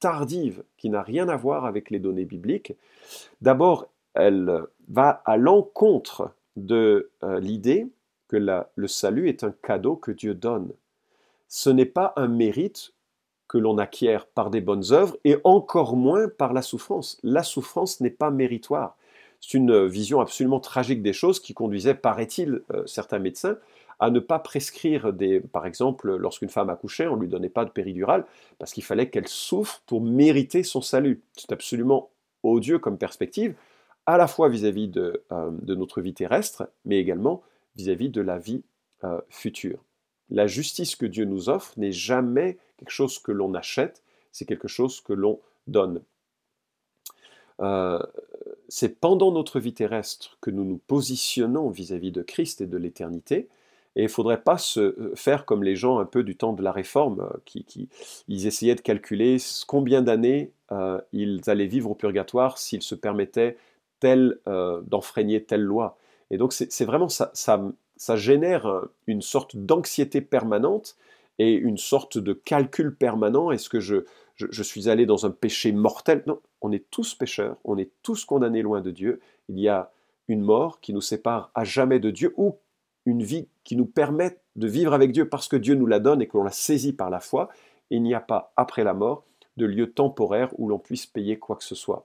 tardive 0.00 0.62
qui 0.78 0.88
n'a 0.88 1.02
rien 1.02 1.28
à 1.28 1.36
voir 1.36 1.66
avec 1.66 1.90
les 1.90 1.98
données 1.98 2.24
bibliques. 2.24 2.72
D'abord, 3.42 3.88
elle 4.16 4.62
va 4.88 5.22
à 5.24 5.36
l'encontre 5.36 6.32
de 6.56 7.10
euh, 7.22 7.40
l'idée 7.40 7.88
que 8.28 8.36
le 8.36 8.88
salut 8.88 9.28
est 9.28 9.44
un 9.44 9.54
cadeau 9.62 9.96
que 9.96 10.10
Dieu 10.10 10.34
donne. 10.34 10.72
Ce 11.48 11.70
n'est 11.70 11.86
pas 11.86 12.12
un 12.16 12.26
mérite 12.26 12.92
que 13.46 13.58
l'on 13.58 13.78
acquiert 13.78 14.26
par 14.26 14.50
des 14.50 14.60
bonnes 14.60 14.92
œuvres 14.92 15.16
et 15.24 15.36
encore 15.44 15.96
moins 15.96 16.28
par 16.28 16.52
la 16.52 16.62
souffrance. 16.62 17.18
La 17.22 17.44
souffrance 17.44 18.00
n'est 18.00 18.10
pas 18.10 18.30
méritoire. 18.30 18.96
C'est 19.40 19.56
une 19.58 19.86
vision 19.86 20.20
absolument 20.20 20.58
tragique 20.58 21.02
des 21.02 21.12
choses 21.12 21.38
qui 21.38 21.54
conduisait, 21.54 21.94
paraît-il, 21.94 22.62
euh, 22.72 22.84
certains 22.86 23.20
médecins 23.20 23.58
à 23.98 24.10
ne 24.10 24.20
pas 24.20 24.38
prescrire 24.38 25.12
des, 25.12 25.40
par 25.40 25.66
exemple, 25.66 26.16
lorsqu'une 26.16 26.48
femme 26.48 26.68
accouchait, 26.68 27.06
on 27.06 27.16
ne 27.16 27.22
lui 27.22 27.28
donnait 27.28 27.48
pas 27.48 27.64
de 27.64 27.70
péridurale 27.70 28.26
parce 28.58 28.72
qu'il 28.72 28.84
fallait 28.84 29.08
qu'elle 29.08 29.28
souffre 29.28 29.82
pour 29.86 30.02
mériter 30.02 30.62
son 30.62 30.82
salut. 30.82 31.22
C'est 31.34 31.52
absolument 31.52 32.10
odieux 32.42 32.78
comme 32.78 32.98
perspective, 32.98 33.54
à 34.06 34.16
la 34.16 34.28
fois 34.28 34.48
vis-à-vis 34.48 34.88
de, 34.88 35.24
euh, 35.32 35.50
de, 35.50 35.74
notre 35.74 36.00
vie 36.00 36.14
terrestre, 36.14 36.68
mais 36.84 36.98
également 36.98 37.42
vis-à-vis 37.76 38.08
de 38.08 38.20
la 38.20 38.38
vie 38.38 38.62
euh, 39.04 39.20
future. 39.28 39.84
La 40.30 40.46
justice 40.46 40.96
que 40.96 41.06
Dieu 41.06 41.24
nous 41.24 41.48
offre 41.48 41.74
n'est 41.76 41.92
jamais 41.92 42.56
quelque 42.78 42.90
chose 42.90 43.18
que 43.18 43.32
l'on 43.32 43.54
achète, 43.54 44.02
c'est 44.32 44.44
quelque 44.44 44.68
chose 44.68 45.00
que 45.00 45.12
l'on 45.12 45.40
donne. 45.66 46.02
Euh, 47.60 48.00
c'est 48.68 49.00
pendant 49.00 49.32
notre 49.32 49.60
vie 49.60 49.74
terrestre 49.74 50.36
que 50.40 50.50
nous 50.50 50.64
nous 50.64 50.78
positionnons 50.86 51.70
vis-à-vis 51.70 52.12
de 52.12 52.22
Christ 52.22 52.60
et 52.60 52.66
de 52.66 52.76
l'éternité, 52.76 53.48
et 53.96 54.00
il 54.00 54.04
ne 54.04 54.08
faudrait 54.08 54.42
pas 54.42 54.58
se 54.58 55.12
faire 55.14 55.46
comme 55.46 55.64
les 55.64 55.74
gens 55.74 55.98
un 55.98 56.04
peu 56.04 56.22
du 56.22 56.36
temps 56.36 56.52
de 56.52 56.62
la 56.62 56.70
Réforme, 56.70 57.30
qui, 57.46 57.88
ils 58.28 58.46
essayaient 58.46 58.74
de 58.74 58.82
calculer 58.82 59.38
combien 59.66 60.02
d'années 60.02 60.52
ils 61.14 61.40
allaient 61.46 61.66
vivre 61.66 61.92
au 61.92 61.94
purgatoire 61.94 62.58
s'ils 62.58 62.82
se 62.82 62.94
permettaient 62.94 63.56
tel, 64.00 64.38
d'enfreigner 64.86 65.44
telle 65.44 65.62
loi. 65.62 65.96
Et 66.30 66.38
donc 66.38 66.52
c'est 66.52 66.84
vraiment 66.84 67.08
ça, 67.08 67.30
ça, 67.34 68.16
génère 68.16 68.82
une 69.06 69.22
sorte 69.22 69.56
d'anxiété 69.56 70.20
permanente 70.20 70.96
et 71.38 71.52
une 71.52 71.78
sorte 71.78 72.18
de 72.18 72.32
calcul 72.32 72.94
permanent. 72.94 73.50
Est-ce 73.50 73.68
que 73.68 73.80
je, 73.80 74.04
je, 74.34 74.46
je, 74.50 74.62
suis 74.62 74.88
allé 74.88 75.06
dans 75.06 75.26
un 75.26 75.30
péché 75.30 75.72
mortel? 75.72 76.22
Non, 76.26 76.40
on 76.60 76.72
est 76.72 76.90
tous 76.90 77.14
pécheurs, 77.14 77.56
on 77.64 77.78
est 77.78 77.90
tous 78.02 78.24
condamnés 78.24 78.62
loin 78.62 78.80
de 78.80 78.90
Dieu. 78.90 79.20
Il 79.48 79.60
y 79.60 79.68
a 79.68 79.90
une 80.28 80.42
mort 80.42 80.80
qui 80.80 80.92
nous 80.92 81.00
sépare 81.00 81.50
à 81.54 81.64
jamais 81.64 82.00
de 82.00 82.10
Dieu, 82.10 82.34
ou 82.36 82.56
une 83.04 83.22
vie 83.22 83.48
qui 83.64 83.76
nous 83.76 83.86
permet 83.86 84.38
de 84.56 84.66
vivre 84.66 84.92
avec 84.92 85.12
Dieu 85.12 85.28
parce 85.28 85.48
que 85.48 85.56
Dieu 85.56 85.74
nous 85.74 85.86
la 85.86 86.00
donne 86.00 86.20
et 86.20 86.26
que 86.26 86.36
l'on 86.36 86.44
la 86.44 86.50
saisit 86.50 86.92
par 86.92 87.10
la 87.10 87.20
foi. 87.20 87.48
il 87.90 88.02
n'y 88.02 88.14
a 88.14 88.20
pas, 88.20 88.52
après 88.56 88.84
la 88.84 88.94
mort, 88.94 89.24
de 89.56 89.64
lieu 89.64 89.92
temporaire 89.92 90.50
où 90.58 90.68
l'on 90.68 90.78
puisse 90.78 91.06
payer 91.06 91.38
quoi 91.38 91.56
que 91.56 91.64
ce 91.64 91.74
soit. 91.74 92.04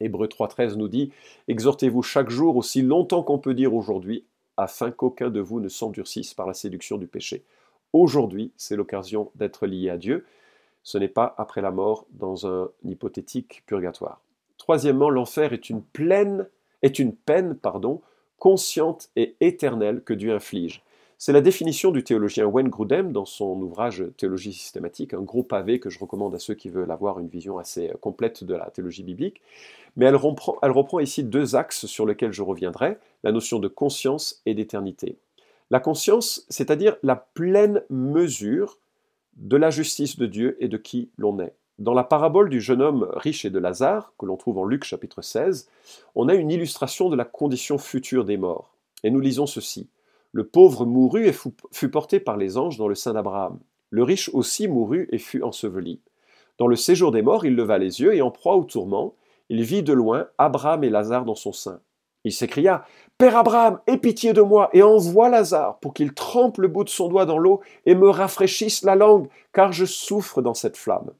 Hébreu 0.00 0.26
3.13 0.26 0.76
nous 0.76 0.88
dit 0.88 1.12
Exhortez-vous 1.48 2.02
chaque 2.02 2.30
jour 2.30 2.56
aussi 2.56 2.82
longtemps 2.82 3.22
qu'on 3.22 3.38
peut 3.38 3.54
dire 3.54 3.74
aujourd'hui, 3.74 4.24
afin 4.56 4.90
qu'aucun 4.90 5.30
de 5.30 5.40
vous 5.40 5.60
ne 5.60 5.68
s'endurcisse 5.68 6.34
par 6.34 6.46
la 6.46 6.54
séduction 6.54 6.98
du 6.98 7.06
péché. 7.06 7.44
Aujourd'hui, 7.92 8.52
c'est 8.56 8.76
l'occasion 8.76 9.30
d'être 9.34 9.66
lié 9.66 9.90
à 9.90 9.96
Dieu. 9.96 10.24
Ce 10.82 10.98
n'est 10.98 11.08
pas 11.08 11.34
après 11.38 11.60
la 11.60 11.70
mort 11.70 12.06
dans 12.10 12.46
un 12.46 12.68
hypothétique 12.84 13.62
purgatoire. 13.66 14.20
Troisièmement, 14.58 15.10
l'enfer 15.10 15.52
est 15.52 15.70
une 15.70 15.82
est 16.82 16.98
une 16.98 17.14
peine, 17.14 17.58
consciente 18.38 19.08
et 19.16 19.36
éternelle 19.40 20.02
que 20.02 20.12
Dieu 20.12 20.34
inflige. 20.34 20.82
C'est 21.18 21.32
la 21.32 21.40
définition 21.40 21.90
du 21.90 22.02
théologien 22.02 22.44
Wayne 22.46 22.68
Grudem 22.68 23.12
dans 23.12 23.24
son 23.24 23.60
ouvrage 23.60 24.04
Théologie 24.16 24.52
systématique, 24.52 25.14
un 25.14 25.22
gros 25.22 25.42
pavé 25.42 25.78
que 25.78 25.90
je 25.90 25.98
recommande 25.98 26.34
à 26.34 26.38
ceux 26.38 26.54
qui 26.54 26.68
veulent 26.68 26.90
avoir 26.90 27.20
une 27.20 27.28
vision 27.28 27.58
assez 27.58 27.90
euh, 27.90 27.94
complète 28.00 28.44
de 28.44 28.54
la 28.54 28.70
théologie 28.70 29.04
biblique. 29.04 29.40
Mais 29.96 30.06
elle 30.06 30.16
reprend, 30.16 30.56
elle 30.62 30.72
reprend 30.72 30.98
ici 30.98 31.22
deux 31.22 31.54
axes 31.54 31.86
sur 31.86 32.04
lesquels 32.04 32.32
je 32.32 32.42
reviendrai, 32.42 32.98
la 33.22 33.32
notion 33.32 33.60
de 33.60 33.68
conscience 33.68 34.42
et 34.44 34.54
d'éternité. 34.54 35.16
La 35.70 35.80
conscience, 35.80 36.44
c'est-à-dire 36.48 36.96
la 37.02 37.16
pleine 37.16 37.82
mesure 37.90 38.78
de 39.36 39.56
la 39.56 39.70
justice 39.70 40.18
de 40.18 40.26
Dieu 40.26 40.56
et 40.60 40.68
de 40.68 40.76
qui 40.76 41.10
l'on 41.16 41.38
est. 41.38 41.54
Dans 41.78 41.94
la 41.94 42.04
parabole 42.04 42.50
du 42.50 42.60
jeune 42.60 42.82
homme 42.82 43.08
riche 43.14 43.44
et 43.44 43.50
de 43.50 43.58
Lazare, 43.58 44.12
que 44.18 44.26
l'on 44.26 44.36
trouve 44.36 44.58
en 44.58 44.64
Luc 44.64 44.84
chapitre 44.84 45.22
16, 45.22 45.68
on 46.14 46.28
a 46.28 46.34
une 46.34 46.50
illustration 46.50 47.08
de 47.08 47.16
la 47.16 47.24
condition 47.24 47.78
future 47.78 48.24
des 48.24 48.36
morts. 48.36 48.74
Et 49.02 49.10
nous 49.10 49.20
lisons 49.20 49.46
ceci. 49.46 49.88
Le 50.34 50.44
pauvre 50.44 50.84
mourut 50.84 51.28
et 51.28 51.34
fut 51.70 51.90
porté 51.90 52.18
par 52.18 52.36
les 52.36 52.58
anges 52.58 52.76
dans 52.76 52.88
le 52.88 52.96
sein 52.96 53.12
d'Abraham. 53.12 53.60
Le 53.90 54.02
riche 54.02 54.30
aussi 54.34 54.66
mourut 54.66 55.08
et 55.12 55.18
fut 55.18 55.44
enseveli. 55.44 56.00
Dans 56.58 56.66
le 56.66 56.74
séjour 56.74 57.12
des 57.12 57.22
morts, 57.22 57.46
il 57.46 57.54
leva 57.54 57.78
les 57.78 58.00
yeux 58.00 58.16
et 58.16 58.20
en 58.20 58.32
proie 58.32 58.56
au 58.56 58.64
tourment, 58.64 59.14
il 59.48 59.62
vit 59.62 59.84
de 59.84 59.92
loin 59.92 60.26
Abraham 60.36 60.82
et 60.82 60.90
Lazare 60.90 61.24
dans 61.24 61.36
son 61.36 61.52
sein. 61.52 61.78
Il 62.24 62.32
s'écria 62.32 62.84
Père 63.16 63.36
Abraham, 63.36 63.78
aie 63.86 63.96
pitié 63.96 64.32
de 64.32 64.42
moi 64.42 64.70
et 64.72 64.82
envoie 64.82 65.28
Lazare 65.28 65.78
pour 65.78 65.94
qu'il 65.94 66.14
trempe 66.14 66.58
le 66.58 66.66
bout 66.66 66.82
de 66.82 66.88
son 66.88 67.06
doigt 67.06 67.26
dans 67.26 67.38
l'eau 67.38 67.60
et 67.86 67.94
me 67.94 68.08
rafraîchisse 68.08 68.82
la 68.82 68.96
langue, 68.96 69.28
car 69.52 69.70
je 69.70 69.84
souffre 69.84 70.42
dans 70.42 70.54
cette 70.54 70.76
flamme. 70.76 71.12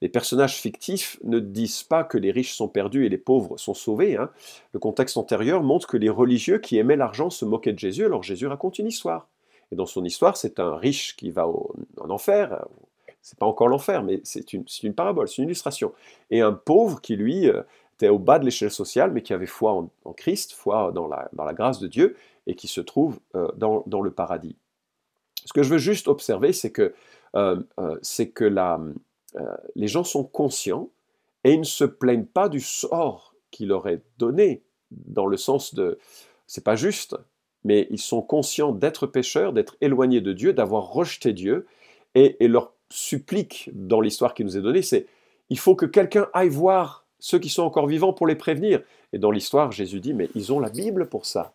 Les 0.00 0.08
personnages 0.08 0.56
fictifs 0.56 1.18
ne 1.24 1.38
disent 1.38 1.82
pas 1.82 2.04
que 2.04 2.16
les 2.16 2.30
riches 2.30 2.54
sont 2.54 2.68
perdus 2.68 3.04
et 3.04 3.08
les 3.08 3.18
pauvres 3.18 3.58
sont 3.58 3.74
sauvés. 3.74 4.16
Hein. 4.16 4.30
Le 4.72 4.78
contexte 4.78 5.16
antérieur 5.16 5.62
montre 5.62 5.86
que 5.86 5.96
les 5.96 6.08
religieux 6.08 6.58
qui 6.58 6.78
aimaient 6.78 6.96
l'argent 6.96 7.28
se 7.28 7.44
moquaient 7.44 7.74
de 7.74 7.78
Jésus, 7.78 8.06
alors 8.06 8.22
Jésus 8.22 8.46
raconte 8.46 8.78
une 8.78 8.86
histoire. 8.86 9.28
Et 9.72 9.76
dans 9.76 9.86
son 9.86 10.04
histoire, 10.04 10.36
c'est 10.36 10.58
un 10.58 10.76
riche 10.76 11.16
qui 11.16 11.30
va 11.30 11.46
en 11.46 12.10
enfer, 12.10 12.64
c'est 13.22 13.38
pas 13.38 13.46
encore 13.46 13.68
l'enfer, 13.68 14.02
mais 14.02 14.20
c'est 14.24 14.52
une, 14.52 14.94
parabole, 14.94 15.28
c'est 15.28 15.38
une 15.38 15.44
illustration. 15.44 15.92
Et 16.30 16.40
un 16.40 16.52
pauvre 16.52 17.00
qui, 17.00 17.16
lui, 17.16 17.48
euh, 17.48 17.62
était 17.94 18.08
au 18.08 18.18
bas 18.18 18.38
de 18.38 18.44
l'échelle 18.44 18.70
sociale, 18.70 19.12
mais 19.12 19.22
qui 19.22 19.32
avait 19.32 19.46
foi 19.46 19.72
en, 20.04 20.12
Christ, 20.12 20.52
foi 20.52 20.92
dans 20.92 21.06
la, 21.08 21.52
grâce 21.52 21.80
de 21.80 21.86
Dieu, 21.86 22.16
et 22.46 22.54
qui 22.54 22.68
se 22.68 22.80
trouve 22.80 23.20
euh, 23.34 23.48
dans, 23.56 24.00
le 24.00 24.10
paradis. 24.10 24.56
Ce 25.44 25.52
que 25.52 25.62
je 25.62 25.70
veux 25.70 25.78
juste 25.78 26.08
observer, 26.08 26.52
c'est 26.52 26.72
que, 26.72 26.94
euh, 27.36 27.62
c'est 28.02 28.30
que 28.30 28.44
la, 28.44 28.80
les 29.76 29.88
gens 29.88 30.04
sont 30.04 30.24
conscients 30.24 30.90
et 31.44 31.52
ils 31.52 31.60
ne 31.60 31.64
se 31.64 31.84
plaignent 31.84 32.26
pas 32.26 32.48
du 32.48 32.60
sort 32.60 33.34
qu'il 33.50 33.68
leur 33.68 33.88
est 33.88 34.02
donné, 34.18 34.62
dans 34.90 35.26
le 35.26 35.36
sens 35.36 35.74
de 35.74 35.98
c'est 36.46 36.64
pas 36.64 36.76
juste, 36.76 37.16
mais 37.64 37.86
ils 37.90 38.00
sont 38.00 38.22
conscients 38.22 38.72
d'être 38.72 39.06
pécheurs, 39.06 39.52
d'être 39.52 39.76
éloignés 39.80 40.20
de 40.20 40.32
Dieu, 40.32 40.52
d'avoir 40.52 40.92
rejeté 40.92 41.32
Dieu, 41.32 41.66
et, 42.14 42.42
et 42.44 42.48
leur 42.48 42.72
supplique 42.90 43.70
dans 43.72 44.00
l'histoire 44.00 44.34
qui 44.34 44.44
nous 44.44 44.56
est 44.56 44.62
donnée, 44.62 44.82
c'est 44.82 45.06
il 45.48 45.58
faut 45.58 45.76
que 45.76 45.86
quelqu'un 45.86 46.28
aille 46.32 46.48
voir 46.48 47.06
ceux 47.18 47.38
qui 47.38 47.48
sont 47.48 47.62
encore 47.62 47.86
vivants 47.86 48.12
pour 48.12 48.26
les 48.26 48.34
prévenir. 48.34 48.82
Et 49.12 49.18
dans 49.18 49.30
l'histoire, 49.30 49.72
Jésus 49.72 50.00
dit, 50.00 50.14
mais 50.14 50.28
ils 50.34 50.52
ont 50.52 50.60
la 50.60 50.70
Bible 50.70 51.08
pour 51.08 51.26
ça. 51.26 51.52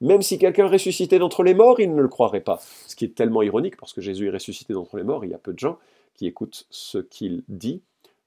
Même 0.00 0.22
si 0.22 0.38
quelqu'un 0.38 0.68
ressuscitait 0.68 1.18
d'entre 1.18 1.42
les 1.42 1.52
morts, 1.52 1.80
ils 1.80 1.94
ne 1.94 2.00
le 2.00 2.08
croiraient 2.08 2.40
pas. 2.40 2.60
Ce 2.86 2.96
qui 2.96 3.04
est 3.04 3.14
tellement 3.14 3.42
ironique, 3.42 3.76
parce 3.76 3.92
que 3.92 4.00
Jésus 4.00 4.28
est 4.28 4.30
ressuscité 4.30 4.72
d'entre 4.72 4.96
les 4.96 5.02
morts, 5.02 5.24
il 5.24 5.30
y 5.30 5.34
a 5.34 5.38
peu 5.38 5.52
de 5.52 5.58
gens 5.58 5.78
qui 6.20 6.26
écoutent 6.26 6.66
ce 6.68 6.98
qu'il 6.98 7.44
dit 7.48 7.80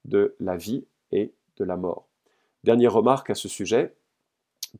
de 0.04 0.34
la 0.40 0.56
vie 0.56 0.84
et 1.12 1.32
de 1.58 1.64
la 1.64 1.76
mort. 1.76 2.08
Dernière 2.64 2.92
remarque 2.92 3.30
à 3.30 3.36
ce 3.36 3.46
sujet, 3.46 3.94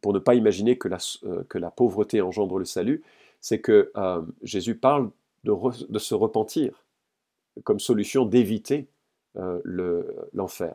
pour 0.00 0.12
ne 0.12 0.18
pas 0.18 0.34
imaginer 0.34 0.78
que 0.78 0.88
la, 0.88 0.98
euh, 1.22 1.70
pauvreté 1.76 2.20
engendre 2.20 2.58
le 2.58 2.64
salut, 2.64 3.04
c'est 3.40 3.60
que 3.60 3.92
euh, 3.96 4.22
Jésus 4.42 4.74
parle 4.74 5.12
de, 5.44 5.52
de 5.88 5.98
se 6.00 6.12
repentir 6.16 6.84
comme 7.62 7.78
solution 7.78 8.26
d'éviter 8.26 8.88
euh, 9.36 9.60
l'enfer. 10.32 10.74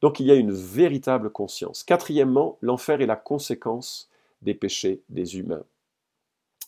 Donc 0.00 0.18
il 0.18 0.26
y 0.26 0.32
a 0.32 0.34
une 0.34 0.50
véritable 0.50 1.30
conscience. 1.30 1.84
Quatrièmement, 1.84 2.58
l'enfer 2.62 3.00
est 3.00 3.06
la 3.06 3.14
conséquence 3.14 4.10
des 4.42 4.54
péchés 4.54 5.02
des 5.08 5.38
humains. 5.38 5.62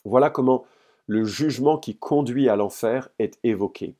Voilà 0.05 0.29
comment 0.29 0.65
le 1.07 1.25
jugement 1.25 1.77
qui 1.77 1.97
conduit 1.97 2.47
à 2.47 2.55
l'enfer 2.55 3.09
est 3.19 3.37
évoqué 3.43 3.97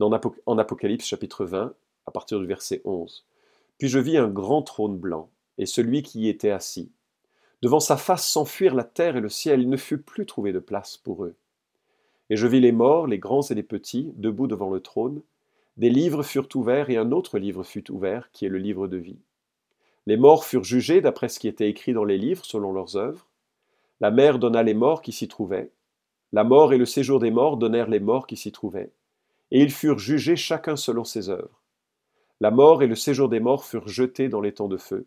en 0.00 0.58
Apocalypse 0.58 1.06
chapitre 1.06 1.44
20, 1.44 1.74
à 2.06 2.10
partir 2.10 2.40
du 2.40 2.46
verset 2.46 2.80
11. 2.84 3.24
Puis 3.78 3.88
je 3.88 3.98
vis 3.98 4.16
un 4.16 4.28
grand 4.28 4.62
trône 4.62 4.96
blanc, 4.96 5.30
et 5.58 5.66
celui 5.66 6.02
qui 6.02 6.22
y 6.22 6.28
était 6.28 6.50
assis. 6.50 6.90
Devant 7.62 7.80
sa 7.80 7.96
face 7.96 8.26
s'enfuir 8.26 8.74
la 8.74 8.84
terre 8.84 9.16
et 9.16 9.20
le 9.20 9.28
ciel, 9.28 9.60
il 9.60 9.68
ne 9.68 9.76
fut 9.76 9.98
plus 9.98 10.26
trouvé 10.26 10.52
de 10.52 10.58
place 10.58 10.96
pour 10.96 11.24
eux. 11.24 11.36
Et 12.30 12.36
je 12.36 12.46
vis 12.46 12.60
les 12.60 12.72
morts, 12.72 13.06
les 13.06 13.18
grands 13.18 13.42
et 13.42 13.54
les 13.54 13.62
petits, 13.62 14.12
debout 14.16 14.46
devant 14.46 14.70
le 14.70 14.80
trône. 14.80 15.22
Des 15.76 15.90
livres 15.90 16.22
furent 16.22 16.48
ouverts, 16.54 16.90
et 16.90 16.96
un 16.96 17.12
autre 17.12 17.38
livre 17.38 17.62
fut 17.62 17.90
ouvert, 17.90 18.30
qui 18.32 18.46
est 18.46 18.50
le 18.50 18.58
livre 18.58 18.88
de 18.88 18.96
vie. 18.96 19.20
Les 20.06 20.16
morts 20.16 20.44
furent 20.44 20.64
jugés 20.64 21.00
d'après 21.00 21.28
ce 21.28 21.38
qui 21.38 21.46
était 21.46 21.68
écrit 21.68 21.92
dans 21.92 22.04
les 22.04 22.18
livres, 22.18 22.44
selon 22.44 22.72
leurs 22.72 22.96
œuvres. 22.96 23.28
La 24.00 24.10
mer 24.10 24.40
donna 24.40 24.64
les 24.64 24.74
morts 24.74 25.02
qui 25.02 25.12
s'y 25.12 25.28
trouvaient. 25.28 25.70
La 26.32 26.42
mort 26.42 26.72
et 26.72 26.78
le 26.78 26.86
séjour 26.86 27.20
des 27.20 27.30
morts 27.30 27.56
donnèrent 27.56 27.90
les 27.90 28.00
morts 28.00 28.26
qui 28.26 28.36
s'y 28.36 28.50
trouvaient. 28.50 28.90
Et 29.52 29.60
ils 29.60 29.70
furent 29.70 30.00
jugés 30.00 30.34
chacun 30.34 30.74
selon 30.74 31.04
ses 31.04 31.30
œuvres. 31.30 31.62
La 32.40 32.50
mort 32.50 32.82
et 32.82 32.88
le 32.88 32.96
séjour 32.96 33.28
des 33.28 33.38
morts 33.38 33.64
furent 33.64 33.86
jetés 33.86 34.28
dans 34.28 34.40
les 34.40 34.52
temps 34.52 34.66
de 34.66 34.76
feu. 34.76 35.06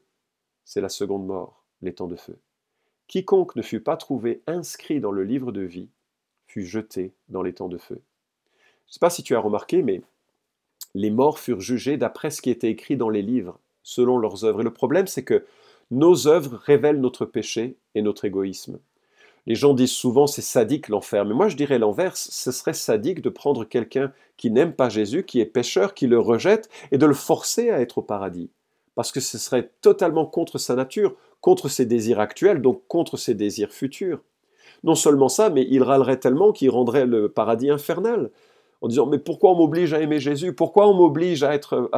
C'est 0.64 0.80
la 0.80 0.88
seconde 0.88 1.26
mort, 1.26 1.66
les 1.82 1.94
temps 1.94 2.08
de 2.08 2.16
feu. 2.16 2.40
Quiconque 3.08 3.58
ne 3.58 3.62
fut 3.62 3.82
pas 3.82 3.98
trouvé 3.98 4.42
inscrit 4.48 5.02
dans 5.02 5.12
le 5.12 5.26
livre 5.26 5.52
de 5.52 5.62
vie 5.62 5.90
jeté 6.64 7.14
dans 7.30 7.42
les 7.42 7.54
temps 7.54 7.68
de 7.68 7.78
feu. 7.78 8.02
Je 8.86 8.92
ne 8.92 8.94
sais 8.94 9.00
pas 9.00 9.10
si 9.10 9.24
tu 9.24 9.36
as 9.36 9.40
remarqué, 9.40 9.82
mais 9.82 10.02
les 10.94 11.10
morts 11.10 11.40
furent 11.40 11.62
jugés 11.62 11.98
d'après 11.98 12.30
ce 12.30 12.42
qui 12.42 12.50
était 12.50 12.70
écrit 12.70 12.98
dans 12.98 13.10
les 13.10 13.22
livres, 13.22 13.60
selon 13.84 14.18
leurs 14.18 14.46
œuvres. 14.46 14.62
Et 14.62 14.66
le 14.66 14.74
problème, 14.74 15.08
c'est 15.08 15.24
que 15.24 15.46
nos 15.92 16.28
œuvres 16.28 16.58
révèlent 16.58 17.02
notre 17.02 17.26
péché 17.26 17.78
et 17.96 18.02
notre 18.02 18.26
égoïsme. 18.26 18.80
Les 19.48 19.56
gens 19.56 19.74
disent 19.74 19.92
souvent 19.92 20.26
c'est 20.26 20.42
sadique 20.42 20.90
l'enfer, 20.90 21.24
mais 21.24 21.36
moi 21.36 21.48
je 21.48 21.56
dirais 21.56 21.78
l'inverse, 21.78 22.30
ce 22.32 22.52
serait 22.52 22.74
sadique 22.74 23.22
de 23.22 23.30
prendre 23.30 23.64
quelqu'un 23.64 24.12
qui 24.38 24.50
n'aime 24.50 24.74
pas 24.74 24.90
Jésus, 24.90 25.24
qui 25.24 25.40
est 25.40 25.46
pécheur, 25.46 25.94
qui 25.94 26.08
le 26.08 26.20
rejette, 26.20 26.70
et 26.92 26.98
de 26.98 27.06
le 27.06 27.14
forcer 27.14 27.70
à 27.70 27.80
être 27.80 28.00
au 28.00 28.02
paradis. 28.02 28.50
Parce 28.96 29.12
que 29.12 29.20
ce 29.20 29.38
serait 29.38 29.72
totalement 29.82 30.26
contre 30.26 30.58
sa 30.58 30.76
nature, 30.76 31.16
contre 31.42 31.70
ses 31.70 31.86
désirs 31.86 32.20
actuels, 32.20 32.62
donc 32.62 32.82
contre 32.88 33.18
ses 33.18 33.36
désirs 33.36 33.72
futurs. 33.72 34.20
Non 34.84 34.96
seulement 34.96 35.30
ça, 35.30 35.50
mais 35.50 35.68
il 35.70 35.84
râlerait 35.84 36.20
tellement 36.20 36.52
qu'il 36.52 36.70
rendrait 36.70 37.06
le 37.06 37.30
paradis 37.30 37.70
infernal, 37.70 38.32
en 38.82 38.88
disant 38.88 39.06
mais 39.06 39.20
pourquoi 39.20 39.52
on 39.52 39.56
m'oblige 39.56 39.94
à 39.94 40.02
aimer 40.02 40.20
Jésus? 40.20 40.54
Pourquoi 40.54 40.88
on 40.88 40.94
m'oblige 40.96 41.44
à 41.44 41.54
être 41.54 41.90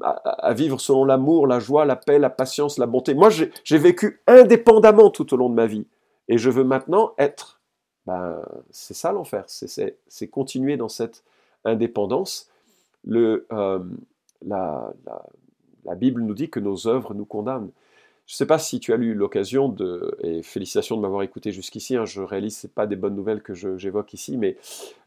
à, 0.00 0.54
vivre 0.54 0.80
selon 0.80 1.04
l'amour, 1.04 1.46
la 1.46 1.60
joie, 1.60 1.84
la 1.84 1.96
paix, 1.96 2.18
la 2.18 2.30
patience, 2.30 2.78
la 2.78 2.86
bonté? 2.86 3.14
Moi, 3.14 3.30
j'ai 3.30 3.78
vécu 3.78 4.20
indépendamment 4.26 5.10
tout 5.10 5.32
au 5.34 5.36
long 5.36 5.48
de 5.48 5.54
ma 5.54 5.66
vie, 5.66 5.86
et 6.28 6.38
je 6.38 6.50
veux 6.50 6.64
maintenant 6.64 7.14
être. 7.18 7.60
Ben, 8.06 8.42
c'est 8.70 8.94
ça 8.94 9.12
l'enfer, 9.12 9.44
c'est 9.46 10.28
continuer 10.28 10.76
dans 10.76 10.90
cette 10.90 11.24
indépendance. 11.64 12.50
Le, 13.04 13.46
euh, 13.52 13.82
la, 14.44 14.92
la 15.84 15.94
Bible 15.94 16.22
nous 16.22 16.34
dit 16.34 16.50
que 16.50 16.60
nos 16.60 16.86
œuvres 16.86 17.14
nous 17.14 17.24
condamnent. 17.24 17.70
Je 18.26 18.32
ne 18.32 18.36
sais 18.36 18.46
pas 18.46 18.58
si 18.58 18.80
tu 18.80 18.94
as 18.94 18.96
eu 18.96 19.12
l'occasion 19.12 19.68
de, 19.68 20.16
et 20.22 20.42
félicitations 20.42 20.96
de 20.96 21.02
m'avoir 21.02 21.22
écouté 21.22 21.52
jusqu'ici, 21.52 21.94
hein, 21.96 22.06
je 22.06 22.22
réalise 22.22 22.54
que 22.54 22.60
ce 22.62 22.66
pas 22.68 22.86
des 22.86 22.96
bonnes 22.96 23.14
nouvelles 23.14 23.42
que 23.42 23.52
j'évoque 23.52 24.14
ici, 24.14 24.38
mais 24.38 24.56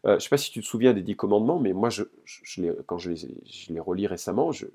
euh, 0.04 0.10
je 0.10 0.14
ne 0.14 0.18
sais 0.20 0.28
pas 0.28 0.36
si 0.36 0.52
tu 0.52 0.60
te 0.60 0.66
souviens 0.66 0.92
des 0.92 1.02
dix 1.02 1.16
commandements, 1.16 1.58
mais 1.58 1.72
moi, 1.72 1.90
je, 1.90 2.04
quand 2.86 2.98
je 2.98 3.10
les, 3.70 3.80
relis 3.80 4.06
récemment, 4.06 4.52
je, 4.52 4.66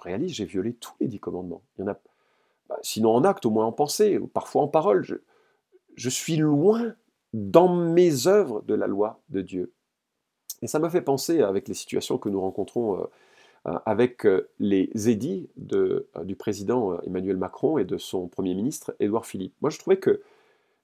réalise 0.00 0.32
j'ai 0.32 0.46
violé 0.46 0.72
tous 0.72 0.94
les 1.00 1.06
dix 1.06 1.20
commandements. 1.20 1.62
Il 1.78 1.82
y 1.82 1.84
en 1.84 1.92
a, 1.92 2.00
bah, 2.68 2.78
sinon 2.82 3.14
en 3.14 3.22
acte, 3.22 3.46
au 3.46 3.50
moins 3.50 3.66
en 3.66 3.72
pensée, 3.72 4.18
ou 4.18 4.26
parfois 4.26 4.62
en 4.62 4.68
parole. 4.68 5.20
Je, 5.96 6.08
suis 6.08 6.36
loin 6.36 6.94
dans 7.32 7.74
mes 7.74 8.26
œuvres 8.26 8.62
de 8.62 8.74
la 8.74 8.86
loi 8.86 9.20
de 9.30 9.40
Dieu. 9.40 9.72
Et 10.62 10.66
ça 10.66 10.78
m'a 10.78 10.90
fait 10.90 11.02
penser, 11.02 11.40
avec 11.40 11.68
les 11.68 11.74
situations 11.74 12.18
que 12.18 12.28
nous 12.28 12.40
rencontrons 12.40 13.00
euh, 13.00 13.04
euh, 13.68 13.78
avec 13.86 14.26
euh, 14.26 14.48
les 14.58 14.90
édits 15.08 15.48
de, 15.56 16.08
du 16.24 16.36
président 16.36 17.00
Emmanuel 17.02 17.36
Macron 17.36 17.78
et 17.78 17.84
de 17.84 17.98
son 17.98 18.28
Premier 18.28 18.54
ministre 18.54 18.94
Édouard 19.00 19.26
Philippe. 19.26 19.54
Moi, 19.60 19.70
je 19.70 19.78
trouvais 19.78 19.98
que 19.98 20.22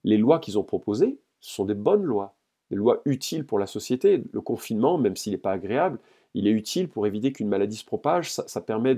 les 0.03 0.17
lois 0.17 0.39
qu'ils 0.39 0.57
ont 0.57 0.63
proposées 0.63 1.19
sont 1.39 1.65
des 1.65 1.73
bonnes 1.73 2.03
lois, 2.03 2.35
des 2.69 2.75
lois 2.75 3.01
utiles 3.05 3.45
pour 3.45 3.59
la 3.59 3.67
société. 3.67 4.23
Le 4.31 4.41
confinement, 4.41 4.97
même 4.97 5.15
s'il 5.15 5.33
n'est 5.33 5.37
pas 5.37 5.51
agréable, 5.51 5.99
il 6.33 6.47
est 6.47 6.51
utile 6.51 6.89
pour 6.89 7.07
éviter 7.07 7.31
qu'une 7.31 7.47
maladie 7.47 7.77
se 7.77 7.85
propage. 7.85 8.31
Ça, 8.31 8.61
permet 8.61 8.95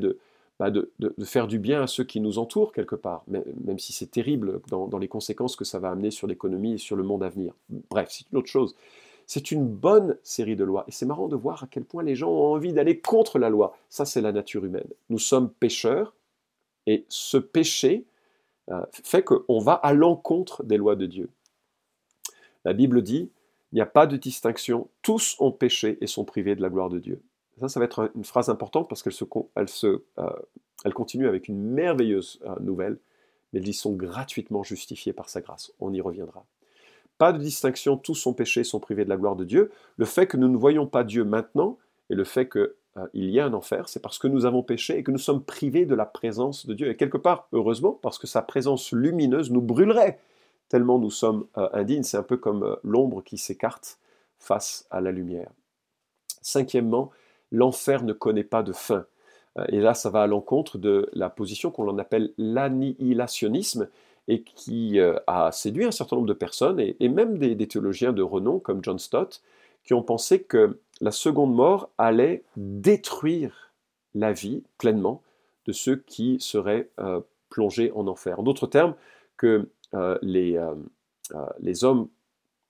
bah, 0.62 0.70
de, 0.70 0.92
faire 1.24 1.48
du 1.48 1.58
bien 1.58 1.82
à 1.82 1.88
ceux 1.88 2.04
qui 2.04 2.20
nous 2.20 2.38
entourent 2.38 2.72
quelque 2.72 2.94
part, 2.94 3.24
même 3.28 3.80
si 3.80 3.94
c'est 3.94 4.12
terrible 4.12 4.62
dans, 4.70 4.86
dans, 4.86 5.00
les 5.00 5.08
conséquences 5.08 5.56
que 5.56 5.66
ça 5.66 5.80
va 5.80 5.90
amener 5.90 6.12
sur 6.12 6.28
l'économie 6.28 6.74
et 6.74 6.78
sur 6.78 6.96
le 6.96 7.02
monde 7.02 7.24
à 7.24 7.30
venir. 7.30 7.56
Bref, 7.90 8.10
c'est 8.12 8.30
une 8.32 8.38
autre 8.38 8.48
chose. 8.48 8.76
C'est 9.26 9.50
une 9.50 9.66
bonne 9.68 10.20
série 10.22 10.56
de 10.56 10.64
lois. 10.64 10.86
Et 10.88 10.92
c'est 10.92 11.08
marrant 11.08 11.28
de 11.28 11.36
voir 11.36 11.64
à 11.64 11.68
quel 11.68 11.84
point 11.84 12.04
les 12.04 12.14
gens 12.14 12.30
ont 12.30 12.54
envie 12.54 12.74
d'aller 12.74 13.00
contre 13.00 13.40
la 13.40 13.50
loi. 13.50 13.76
Ça, 13.90 14.06
c'est 14.06 14.22
la 14.22 14.32
nature 14.32 14.64
humaine. 14.64 14.86
Nous 15.10 15.18
sommes 15.18 15.50
pécheurs, 15.50 16.14
et 16.86 17.06
ce 17.10 17.38
péché 17.38 18.06
euh, 18.70 18.86
fait 18.92 19.24
qu'on 19.24 19.58
va 19.58 19.74
à 19.74 19.94
l'encontre 19.94 20.64
des 20.64 20.78
lois 20.78 20.96
de 20.96 21.08
Dieu. 21.08 21.30
La 22.66 22.74
Bible 22.74 23.02
dit, 23.02 23.32
il 23.72 23.76
n'y 23.78 23.82
a 23.82 23.88
pas 23.88 24.06
de 24.06 24.16
distinction, 24.16 24.90
tous 25.02 25.38
ont 25.40 25.52
péché 25.52 25.98
et 26.02 26.06
sont 26.06 26.24
privés 26.24 26.56
de 26.56 26.62
la 26.62 26.70
gloire 26.70 26.90
de 26.90 27.00
Dieu. 27.00 27.20
Ça, 27.68 27.80
va 27.80 27.86
être 27.86 28.12
une 28.16 28.24
phrase 28.24 28.50
importante 28.50 28.90
parce 28.90 29.04
qu'elle 29.04 29.14
se, 29.14 29.26
elle 29.56 29.70
se, 29.70 30.04
euh, 30.20 30.30
elle 30.84 30.94
continue 30.94 31.28
avec 31.28 31.48
une 31.48 31.62
merveilleuse 31.62 32.40
euh, 32.46 32.56
nouvelle, 32.60 32.98
mais 33.54 33.62
ils 33.62 33.74
sont 33.74 33.94
gratuitement 33.94 34.64
justifiés 34.64 35.14
par 35.14 35.30
sa 35.30 35.42
grâce. 35.42 35.72
On 35.80 35.94
y 35.94 36.02
reviendra. 36.02 36.46
Pas 37.18 37.34
de 37.34 37.38
distinction, 37.38 37.98
tous 37.98 38.16
sont 38.16 38.34
péchés, 38.34 38.64
sont 38.64 38.80
privés 38.80 39.04
de 39.04 39.10
la 39.10 39.18
gloire 39.18 39.36
de 39.36 39.44
Dieu. 39.44 39.72
Le 39.98 40.06
fait 40.06 40.28
que 40.28 40.38
nous 40.38 40.48
ne 40.48 40.58
voyons 40.58 40.88
pas 40.88 41.04
Dieu 41.04 41.24
maintenant 41.24 41.78
et 42.10 42.16
le 42.16 42.24
fait 42.24 42.50
qu'il 42.50 42.72
euh, 42.98 43.08
y 43.14 43.40
a 43.40 43.46
un 43.46 43.54
enfer, 43.54 43.88
c'est 43.90 44.02
parce 44.02 44.18
que 44.18 44.28
nous 44.28 44.46
avons 44.46 44.64
péché 44.64 44.98
et 44.98 45.04
que 45.04 45.12
nous 45.12 45.20
sommes 45.20 45.44
privés 45.44 45.86
de 45.86 45.94
la 45.96 46.06
présence 46.06 46.66
de 46.66 46.74
Dieu. 46.74 46.90
Et 46.90 46.96
quelque 46.96 47.18
part, 47.18 47.48
heureusement, 47.52 48.00
parce 48.02 48.18
que 48.18 48.28
sa 48.28 48.42
présence 48.42 48.92
lumineuse 48.92 49.52
nous 49.52 49.62
brûlerait 49.62 50.20
tellement 50.68 51.00
nous 51.00 51.12
sommes 51.12 51.48
indignes. 51.56 52.04
C'est 52.04 52.18
un 52.18 52.24
peu 52.24 52.38
comme 52.38 52.78
l'ombre 52.84 53.22
qui 53.22 53.38
s'écarte 53.38 54.00
face 54.40 54.88
à 54.90 55.02
la 55.02 55.12
lumière. 55.12 55.52
Cinquièmement, 56.42 57.12
l'enfer 57.52 58.04
ne 58.04 58.14
connaît 58.14 58.44
pas 58.44 58.64
de 58.64 58.74
fin. 58.74 59.06
Et 59.70 59.82
là, 59.82 59.94
ça 59.94 60.10
va 60.10 60.22
à 60.22 60.28
l'encontre 60.28 60.78
de 60.78 61.10
la 61.14 61.30
position 61.30 61.72
qu'on 61.72 61.98
appelle 61.98 62.32
l'annihilationnisme, 62.38 63.90
et 64.28 64.44
qui 64.44 64.98
a 65.28 65.52
séduit 65.52 65.84
un 65.84 65.92
certain 65.92 66.16
nombre 66.16 66.28
de 66.28 66.34
personnes, 66.34 66.80
et, 66.80 67.10
même 67.10 67.38
des, 67.38 67.68
théologiens 67.68 68.14
de 68.14 68.22
renom 68.22 68.60
comme 68.60 68.82
John 68.82 68.98
Stott, 68.98 69.42
qui 69.84 69.94
ont 69.94 70.04
pensé 70.04 70.42
que 70.44 70.80
la 71.02 71.12
seconde 71.12 71.54
mort 71.54 71.90
allait 71.98 72.44
détruire 72.56 73.74
la 74.14 74.32
vie 74.32 74.64
pleinement 74.78 75.22
de 75.66 75.72
ceux 75.72 75.96
qui 75.96 76.40
seraient 76.40 76.90
euh, 77.00 77.22
plongés 77.50 77.92
en 77.94 78.08
enfer. 78.08 78.40
En 78.40 78.44
d'autres 78.44 78.68
termes, 78.68 78.96
que 79.38 79.70
euh, 79.94 80.18
les, 80.22 80.58
euh, 80.58 80.76
les 81.60 81.84
hommes 81.84 82.08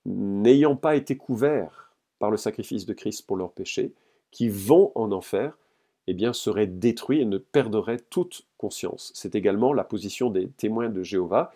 n'ayant 0.06 0.76
pas 0.76 0.96
été 0.96 1.18
couverts 1.18 1.94
par 2.20 2.32
le 2.32 2.38
sacrifice 2.38 2.86
de 2.86 2.94
Christ 2.94 3.26
pour 3.26 3.38
leurs 3.38 3.52
péchés, 3.52 3.94
qui 4.32 4.50
vont 4.50 4.92
en 4.96 5.12
enfer, 5.12 5.58
eh 6.08 6.14
bien, 6.14 6.34
seraient 6.34 6.68
détruits 6.68 7.22
et 7.22 7.26
ne 7.26 7.38
perdraient 7.38 8.00
toute 8.10 8.44
conscience. 8.58 9.12
C'est 9.14 9.36
également 9.36 9.74
la 9.74 9.84
position 9.84 10.30
des 10.30 10.48
témoins 10.50 10.90
de 10.90 11.04
Jéhovah. 11.04 11.54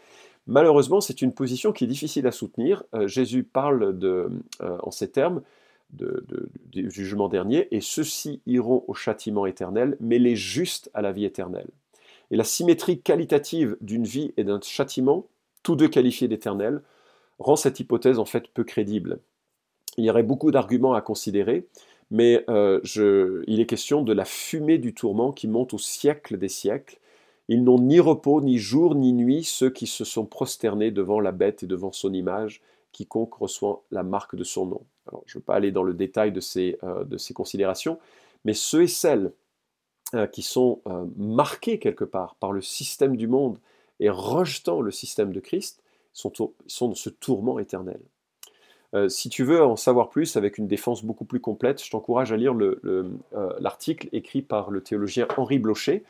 Malheureusement, 0.48 1.01
c'est 1.01 1.22
une 1.22 1.34
position 1.34 1.72
qui 1.72 1.86
est 1.86 1.88
difficile 1.88 2.27
à 2.27 2.32
soutenir. 2.32 2.84
Jésus 3.05 3.44
parle 3.44 3.98
de, 3.98 4.29
en 4.60 4.91
ces 4.91 5.10
termes 5.10 5.41
du 5.91 6.91
jugement 6.91 7.29
dernier, 7.29 7.67
et 7.72 7.82
ceux-ci 7.82 8.41
iront 8.46 8.84
au 8.88 8.94
châtiment 8.94 9.46
éternel, 9.46 9.98
mais 10.00 10.20
les 10.20 10.36
justes 10.36 10.91
à 10.94 11.01
la 11.01 11.12
vie 11.12 11.25
éternelle. 11.25 11.70
Et 12.32 12.36
la 12.36 12.44
symétrie 12.44 13.01
qualitative 13.01 13.77
d'une 13.82 14.03
vie 14.03 14.34
et 14.38 14.44
d'un 14.44 14.60
châtiment, 14.62 15.25
tous 15.63 15.75
deux 15.75 15.88
qualifiés 15.88 16.27
d'éternel, 16.27 16.82
rend 17.39 17.55
cette 17.55 17.79
hypothèse 17.79 18.20
en 18.20 18.25
fait 18.25 18.48
peu 18.50 18.63
crédible. 18.63 19.20
Il 19.98 20.05
y 20.05 20.10
aurait 20.10 20.24
beaucoup 20.24 20.51
d'arguments 20.51 20.94
à 20.94 21.01
considérer, 21.01 21.67
mais 22.12 22.44
euh, 22.50 22.82
il 23.48 23.60
est 23.60 23.66
question 23.66 24.02
de 24.04 24.14
la 24.14 24.26
fumée 24.26 24.78
du 24.78 24.94
tourment 24.94 25.32
qui 25.32 25.48
monte 25.48 25.74
au 25.74 25.78
siècle 25.78 26.38
des 26.38 26.50
siècles. 26.50 27.00
Ils 27.48 27.64
n'ont 27.64 27.80
ni 27.80 28.00
repos, 28.00 28.42
ni 28.42 28.58
jour, 28.58 28.96
ni 28.96 29.14
nuit, 29.14 29.44
ceux 29.44 29.70
qui 29.70 29.88
se 29.88 30.04
sont 30.04 30.26
prosternés 30.26 30.92
devant 30.92 31.20
la 31.20 31.32
bête 31.32 31.64
et 31.64 31.68
devant 31.68 31.92
son 31.92 32.14
image, 32.14 32.62
quiconque 32.92 33.36
reçoit 33.36 33.84
la 33.92 34.04
marque 34.04 34.36
de 34.36 34.44
son 34.44 34.66
nom 34.66 34.82
je 35.26 35.38
ne 35.38 35.40
veux 35.40 35.44
pas 35.44 35.56
aller 35.56 35.72
dans 35.72 35.84
le 35.84 35.94
détail 35.94 36.32
de 36.32 36.40
ces, 36.40 36.78
euh, 36.84 37.06
considérations, 37.34 38.00
mais 38.44 38.54
ceux 38.54 38.84
et 38.84 38.88
celles 38.88 39.32
euh, 40.14 40.28
qui 40.28 40.42
sont 40.42 40.82
marqués 41.18 41.80
quelque 41.80 42.04
part 42.04 42.36
par 42.36 42.52
le 42.52 42.62
système 42.62 43.18
du 43.18 43.28
monde 43.28 43.60
et 44.00 44.10
rejetant 44.10 44.82
le 44.82 44.92
système 44.92 45.32
de 45.32 45.40
Christ 45.40 45.84
sont 46.14 46.32
dans 46.82 46.96
ce 46.96 47.10
tourment 47.10 47.60
éternel. 47.60 48.00
Si 49.10 49.30
tu 49.30 49.44
veux 49.44 49.63
en 49.63 49.75
savoir 49.75 50.10
plus 50.10 50.38
avec 50.38 50.58
une 50.58 50.68
défense 50.68 51.04
beaucoup 51.04 51.25
plus 51.25 51.42
complète, 51.42 51.84
je 51.84 51.92
t'encourage 51.92 52.32
à 52.32 52.38
lire 52.38 52.56
l'article 53.60 54.08
écrit 54.13 54.42
par 54.42 54.72
le 54.72 54.82
théologien 54.82 55.27
Henri 55.38 55.60
Blocher, 55.60 56.04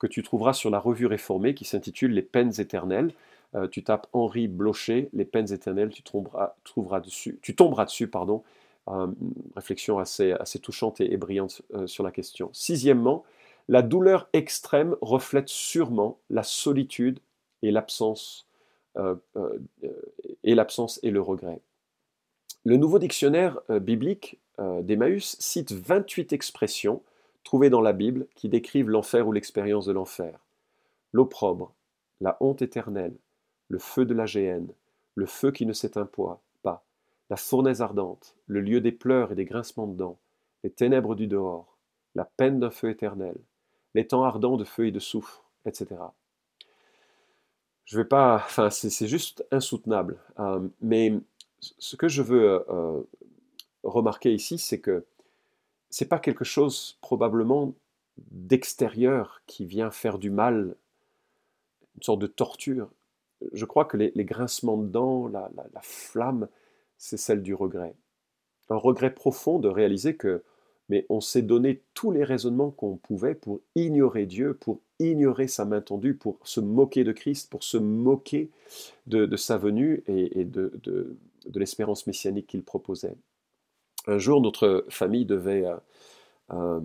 que 0.00 0.08
tu 0.08 0.24
trouveras 0.24 0.54
sur 0.54 0.70
la 0.70 0.80
revue 0.80 1.06
réformée 1.06 1.54
qui 1.54 1.64
s'intitule 1.64 2.12
Les 2.12 2.22
peines 2.22 2.52
éternelles. 2.58 3.12
Euh, 3.54 3.68
tu 3.68 3.84
tapes 3.84 4.08
Henri 4.12 4.48
Blocher, 4.48 5.08
Les 5.12 5.24
peines 5.24 5.52
éternelles, 5.52 5.90
tu 5.90 6.02
tomberas, 6.02 7.00
dessus, 7.00 7.38
tu 7.42 7.54
tomberas 7.54 7.84
dessus, 7.84 8.08
pardon. 8.08 8.42
Euh, 8.88 9.06
réflexion 9.54 9.98
assez, 9.98 10.34
touchante 10.60 11.00
et, 11.00 11.16
brillante 11.16 11.62
euh, 11.74 11.86
sur 11.86 12.02
la 12.02 12.10
question. 12.10 12.50
Sixièmement, 12.52 13.24
la 13.68 13.82
douleur 13.82 14.28
extrême 14.32 14.96
reflète 15.00 15.48
sûrement 15.48 16.18
la 16.30 16.42
solitude 16.42 17.20
et 17.62 17.70
l'absence 17.70 18.48
et 18.96 21.10
le 21.10 21.20
regret. 21.20 21.60
Le 22.64 22.76
nouveau 22.76 22.98
dictionnaire 22.98 23.60
biblique 23.68 24.38
d'Emmaüs 24.58 25.36
cite 25.38 25.72
28 25.72 26.32
expressions 26.32 27.02
trouvées 27.42 27.70
dans 27.70 27.80
la 27.80 27.94
Bible 27.94 28.26
qui 28.34 28.48
décrivent 28.48 28.90
l'enfer 28.90 29.26
ou 29.26 29.32
l'expérience 29.32 29.86
de 29.86 29.92
l'enfer. 29.92 30.44
L'opprobre, 31.12 31.74
la 32.20 32.36
honte 32.40 32.60
éternelle, 32.60 33.16
le 33.68 33.78
feu 33.78 34.04
de 34.04 34.12
la 34.12 34.26
géhenne, 34.26 34.68
le 35.14 35.26
feu 35.26 35.52
qui 35.52 35.64
ne 35.64 35.72
s'éteint 35.72 36.06
pas, 36.06 36.42
la 37.30 37.36
fournaise 37.36 37.80
ardente, 37.80 38.34
le 38.46 38.60
lieu 38.60 38.80
des 38.80 38.92
pleurs 38.92 39.32
et 39.32 39.36
des 39.36 39.44
grincements 39.44 39.86
de 39.86 39.96
dents, 39.96 40.18
les 40.64 40.70
ténèbres 40.70 41.14
du 41.14 41.28
dehors, 41.28 41.78
la 42.16 42.24
peine 42.24 42.58
d'un 42.58 42.70
feu 42.70 42.90
éternel, 42.90 43.36
les 43.94 44.06
temps 44.06 44.24
ardents 44.24 44.56
de 44.56 44.64
feu 44.64 44.88
et 44.88 44.90
de 44.90 44.98
soufre, 44.98 45.44
etc. 45.64 45.94
Je 47.84 47.96
vais 47.96 48.04
pas, 48.04 48.34
enfin, 48.34 48.68
c'est 48.70 49.06
juste 49.06 49.46
insoutenable. 49.52 50.18
Euh, 50.40 50.68
mais 50.80 51.14
ce 51.60 51.96
que 51.96 52.08
je 52.08 52.22
veux 52.22 52.64
euh, 52.68 53.00
remarquer 53.82 54.32
ici, 54.32 54.58
c'est 54.58 54.80
que 54.80 55.04
c'est 55.90 56.08
pas 56.08 56.18
quelque 56.18 56.44
chose 56.44 56.98
probablement 57.00 57.74
d'extérieur 58.18 59.42
qui 59.46 59.64
vient 59.64 59.90
faire 59.90 60.18
du 60.18 60.30
mal, 60.30 60.76
une 61.96 62.02
sorte 62.02 62.20
de 62.20 62.26
torture 62.26 62.90
je 63.52 63.64
crois 63.64 63.84
que 63.84 63.96
les, 63.96 64.24
grincements 64.24 64.76
de 64.76 64.86
dents, 64.86 65.28
la, 65.28 65.50
flamme, 65.82 66.48
c'est 66.98 67.16
celle 67.16 67.42
du 67.42 67.54
regret. 67.54 67.94
Un 68.68 68.76
regret 68.76 69.12
profond 69.12 69.58
de 69.58 69.68
réaliser 69.68 70.16
que, 70.16 70.42
mais 70.90 71.06
on 71.08 71.20
s'est 71.20 71.42
donné 71.42 71.82
tous 71.94 72.10
les 72.10 72.24
raisonnements 72.24 72.72
qu'on 72.72 72.96
pouvait 72.96 73.36
pour 73.36 73.60
ignorer 73.76 74.26
Dieu, 74.26 74.54
pour 74.54 74.80
ignorer 74.98 75.46
sa 75.46 75.64
main 75.64 75.80
tendue, 75.80 76.14
pour 76.14 76.38
se 76.42 76.58
moquer 76.60 77.04
de 77.04 77.12
Christ, 77.12 77.48
pour 77.48 77.62
se 77.62 77.76
moquer 77.78 78.50
de, 79.06 79.36
sa 79.36 79.56
venue 79.56 80.02
et, 80.08 80.44
de, 80.44 81.16
l'espérance 81.54 82.08
messianique 82.08 82.48
qu'il 82.48 82.64
proposait. 82.64 83.14
Un 84.08 84.18
jour, 84.18 84.40
notre 84.40 84.84
famille 84.88 85.26
devait 85.26 85.64
euh, 85.64 85.76
euh, 86.52 86.80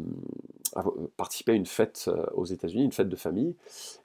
participer 1.17 1.53
à 1.53 1.55
une 1.55 1.65
fête 1.65 2.05
euh, 2.07 2.25
aux 2.33 2.45
États-Unis, 2.45 2.83
une 2.83 2.91
fête 2.91 3.09
de 3.09 3.15
famille. 3.15 3.55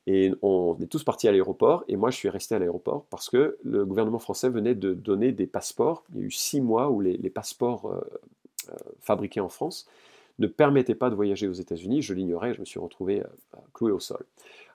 Et 0.06 0.32
on 0.40 0.78
est 0.80 0.86
tous 0.86 1.04
partis 1.04 1.28
à 1.28 1.32
l'aéroport. 1.32 1.84
Et 1.88 1.96
moi, 1.96 2.10
je 2.10 2.16
suis 2.16 2.30
resté 2.30 2.54
à 2.54 2.58
l'aéroport 2.58 3.04
parce 3.10 3.28
que 3.28 3.58
le 3.64 3.84
gouvernement 3.84 4.18
français 4.18 4.48
venait 4.48 4.74
de 4.74 4.94
donner 4.94 5.32
des 5.32 5.46
passeports. 5.46 6.04
Il 6.14 6.20
y 6.20 6.22
a 6.22 6.24
eu 6.24 6.30
six 6.30 6.62
mois 6.62 6.88
où 6.88 7.02
les, 7.02 7.18
passeports 7.28 7.92
fabriqués 9.00 9.40
en 9.40 9.48
France 9.48 9.88
ne 10.38 10.46
permettaient 10.46 10.94
pas 10.94 11.10
de 11.10 11.14
voyager 11.14 11.48
aux 11.48 11.52
États-Unis. 11.52 12.02
Je 12.02 12.14
l'ignorais. 12.14 12.54
Je 12.54 12.60
me 12.60 12.64
suis 12.64 12.80
retrouvé 12.80 13.22
cloué 13.74 13.92
au 13.92 14.00
sol. 14.00 14.24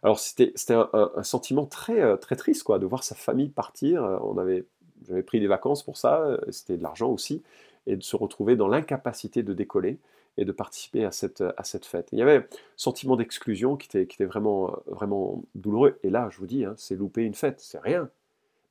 Alors, 0.03 0.19
c'était 0.19 0.53
un, 0.69 0.89
un, 0.93 1.23
sentiment 1.23 1.65
très, 1.65 2.17
très 2.19 2.35
triste 2.35 2.63
quoi, 2.63 2.77
de 2.77 2.85
voir 2.85 3.03
sa 3.03 3.15
famille 3.15 3.49
partir. 3.49 4.03
On 4.21 4.37
avait, 4.37 4.65
J'avais 5.07 5.23
pris 5.23 5.39
des 5.39 5.47
vacances 5.47 5.81
pour 5.81 5.97
ça. 5.97 6.37
C'était 6.51 6.77
de 6.77 6.83
l'argent 6.83 7.09
aussi. 7.09 7.41
Et 7.87 7.95
de 7.95 8.03
se 8.03 8.15
retrouver 8.15 8.55
dans 8.55 8.67
l'incapacité 8.67 9.41
de 9.41 9.53
décoller 9.53 9.97
et 10.37 10.45
de 10.45 10.51
participer 10.51 11.05
à 11.05 11.11
cette, 11.11 11.41
à 11.41 11.63
cette 11.63 11.85
fête. 11.85 12.09
il 12.11 12.19
y 12.19 12.21
avait 12.21 12.37
un 12.37 12.45
sentiment 12.75 13.15
d'exclusion 13.15 13.77
qui 13.77 13.87
était, 13.87 14.05
qui 14.05 14.15
était 14.15 14.25
vraiment, 14.25 14.77
vraiment 14.87 15.43
douloureux. 15.55 15.97
Et 16.03 16.09
là, 16.09 16.29
je 16.31 16.39
vous 16.39 16.47
dis, 16.47 16.65
hein, 16.65 16.75
c'est 16.77 16.95
louper 16.95 17.23
une 17.23 17.35
fête, 17.35 17.59
c'est 17.61 17.79
rien. 17.79 18.09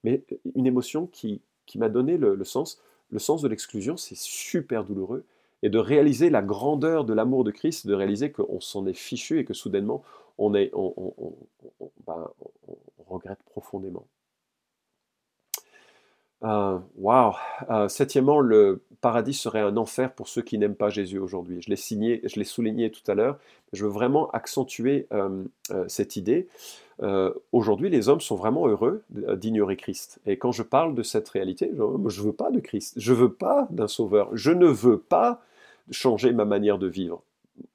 Mais 0.03 0.23
une 0.55 0.67
émotion 0.67 1.07
qui, 1.07 1.41
qui 1.67 1.79
m'a 1.79 1.89
donné 1.89 2.19
le, 2.19 2.45
sens. 2.45 2.81
Le 3.11 3.19
sens 3.19 3.43
de 3.43 3.49
l'exclusion, 3.49 3.97
c'est 3.97 4.17
super 4.17 4.85
douloureux. 4.85 5.25
Et 5.63 5.71
de 5.71 5.79
réaliser 5.79 6.29
la 6.29 6.43
grandeur 6.43 7.05
de 7.05 7.15
l'amour 7.15 7.43
de 7.43 7.51
Christ, 7.51 7.87
de 7.87 7.95
réaliser 7.95 8.31
qu'on 8.31 8.61
s'en 8.61 8.87
est 8.87 8.93
fichu 8.93 9.39
et 9.39 9.45
que 9.47 9.55
soudainement, 9.55 10.03
on, 10.37 10.51
ben, 12.07 12.29
regrette 13.07 13.43
profondément. 13.45 14.07
Euh, 16.45 16.79
waouh! 16.97 17.33
Wow. 17.69 17.89
septièmement, 17.89 18.41
le 18.41 18.83
paradis 19.01 19.35
serait 19.35 19.61
un 19.61 19.77
enfer 19.77 20.13
pour 20.13 20.29
ceux 20.29 20.43
qui 20.43 20.59
n'aiment 20.59 20.75
pas 20.75 20.91
Jésus 20.91 21.19
aujourd'hui. 21.19 21.61
Je 21.63 21.71
l'ai 21.71 21.77
signé, 21.77 22.21
je 22.25 22.39
l'ai 22.39 22.45
souligné 22.45 22.91
tout 22.91 23.09
à 23.11 23.15
l'heure. 23.15 23.39
Je 23.73 23.85
veux 23.85 23.91
vraiment 23.91 24.31
accentuer 24.31 25.07
euh, 25.13 25.45
euh, 25.71 25.85
cette 25.89 26.17
idée. 26.17 26.49
aujourd'hui, 27.53 27.91
les 27.91 28.09
hommes 28.09 28.21
sont 28.21 28.37
vraiment 28.37 28.69
heureux 28.69 29.03
d'ignorer 29.11 29.77
Christ. 29.77 30.21
Et 30.27 30.39
quand 30.39 30.53
je 30.53 30.63
parle 30.63 30.95
de 30.95 31.03
cette 31.03 31.29
réalité, 31.29 31.71
je 31.75 31.83
ne 31.83 32.27
veux 32.27 32.33
pas 32.33 32.51
de 32.51 32.61
Christ. 32.61 32.95
Je 32.97 33.13
veux 33.13 33.33
pas 33.33 33.67
d'un 33.71 33.89
sauveur. 33.89 34.29
Je 34.33 34.53
ne 34.53 34.67
veux 34.67 34.99
pas 34.99 35.41
changer 35.91 36.33
ma 36.33 36.45
manière 36.45 36.79
de 36.79 36.87
vivre. 36.87 37.23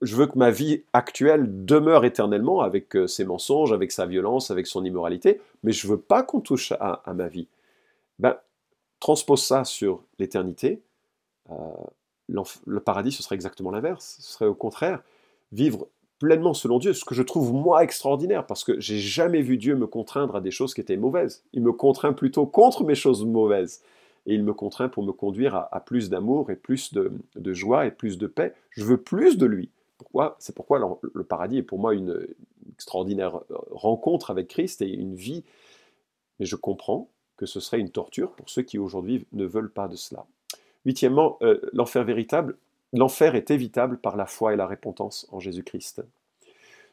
Je 0.02 0.16
veux 0.16 0.26
que 0.26 0.38
ma 0.38 0.52
vie 0.52 0.84
actuelle 0.94 1.66
demeure 1.66 2.06
éternellement 2.06 2.62
avec 2.62 2.98
ses 3.08 3.26
mensonges, 3.26 3.74
avec 3.74 3.92
sa 3.92 4.06
violence, 4.06 4.52
avec 4.52 4.68
son 4.68 4.84
immoralité, 4.84 5.42
mais 5.64 5.74
je 5.74 5.88
veux 5.88 6.00
pas 6.00 6.24
qu'on 6.24 6.42
touche 6.42 6.72
à, 6.80 7.02
à 7.06 7.14
ma 7.14 7.28
vie. 7.28 7.48
Ben, 8.20 8.36
transpose 9.00 9.44
ça 9.44 9.64
sur 9.64 10.04
l'éternité, 10.18 10.82
euh, 11.52 11.56
le 12.28 12.80
paradis, 12.80 13.12
ce 13.12 13.24
serait 13.24 13.36
exactement 13.36 13.72
l'inverse. 13.72 14.18
Ce 14.20 14.34
serait 14.34 14.46
au 14.46 14.54
contraire 14.54 15.02
vivre 15.52 15.88
pleinement 16.20 16.54
selon 16.54 16.80
Dieu, 16.80 16.94
ce 16.94 17.06
que 17.06 17.16
je 17.16 17.24
trouve 17.24 17.54
moi 17.54 17.84
extraordinaire, 17.84 18.46
parce 18.46 18.64
que 18.64 18.80
j'ai 18.80 19.00
jamais 19.00 19.42
vu 19.42 19.58
Dieu 19.58 19.76
me 19.76 19.88
contraindre 19.88 20.36
à 20.36 20.42
des 20.42 20.52
choses 20.52 20.74
qui 20.74 20.82
étaient 20.82 20.98
mauvaises. 20.98 21.44
Il 21.54 21.64
me 21.64 21.72
contraint 21.72 22.14
plutôt 22.14 22.46
contre 22.46 22.84
mes 22.84 22.96
choses 22.96 23.26
mauvaises. 23.26 23.82
Et 24.26 24.34
il 24.34 24.44
me 24.44 24.54
contraint 24.54 24.90
pour 24.90 25.02
me 25.02 25.14
conduire 25.14 25.56
à, 25.72 25.80
plus 25.80 26.10
d'amour 26.10 26.52
et 26.52 26.56
plus 26.56 26.94
de, 26.94 27.12
joie 27.54 27.88
et 27.88 27.92
plus 27.92 28.18
de 28.18 28.28
paix. 28.28 28.54
Je 28.70 28.84
veux 28.84 29.02
plus 29.02 29.38
de 29.38 29.46
lui. 29.46 29.72
C'est 30.40 30.54
pourquoi 30.54 31.00
le, 31.14 31.24
paradis 31.24 31.60
est 31.60 31.64
pour 31.64 31.80
moi 31.80 31.96
une 31.96 32.28
extraordinaire 32.74 33.40
rencontre 33.72 34.30
avec 34.30 34.50
Christ 34.50 34.82
et 34.82 34.90
une 34.90 35.16
vie. 35.16 35.46
Mais 36.40 36.46
je 36.46 36.58
comprends 36.58 37.10
que 37.40 37.46
ce 37.46 37.62
serait 37.62 37.80
une 37.80 37.90
torture 37.90 38.34
pour 38.34 38.50
ceux 38.50 38.64
qui 38.64 38.78
aujourd'hui 38.78 39.26
ne 39.32 39.46
veulent 39.46 39.72
pas 39.72 39.88
de 39.88 39.96
cela. 39.96 40.26
Huitièmement, 40.86 41.38
euh, 41.42 41.62
l'enfer 41.72 42.04
véritable, 42.04 42.58
l'enfer 42.92 43.34
est 43.36 43.50
évitable 43.50 43.98
par 43.98 44.18
la 44.18 44.26
foi 44.26 44.54
et 44.54 44.58
la 44.58 44.68
repentance 44.68 45.26
en 45.32 45.40
Jésus-Christ. 45.40 46.04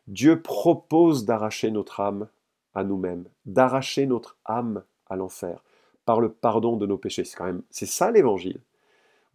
Dieu 0.07 0.41
propose 0.41 1.25
d'arracher 1.25 1.73
notre 1.73 1.99
âme 1.99 2.29
à 2.77 2.85
nous-mêmes, 2.85 3.25
d'arracher 3.45 4.07
notre 4.07 4.37
âme 4.45 4.85
à 5.11 5.17
l'enfer 5.17 5.65
par 6.05 6.21
le 6.21 6.31
pardon 6.31 6.77
de 6.77 6.87
nos 6.87 6.97
péchés. 6.97 7.25
C'est 7.71 7.87
ça 7.87 8.13
l'évangile. 8.13 8.61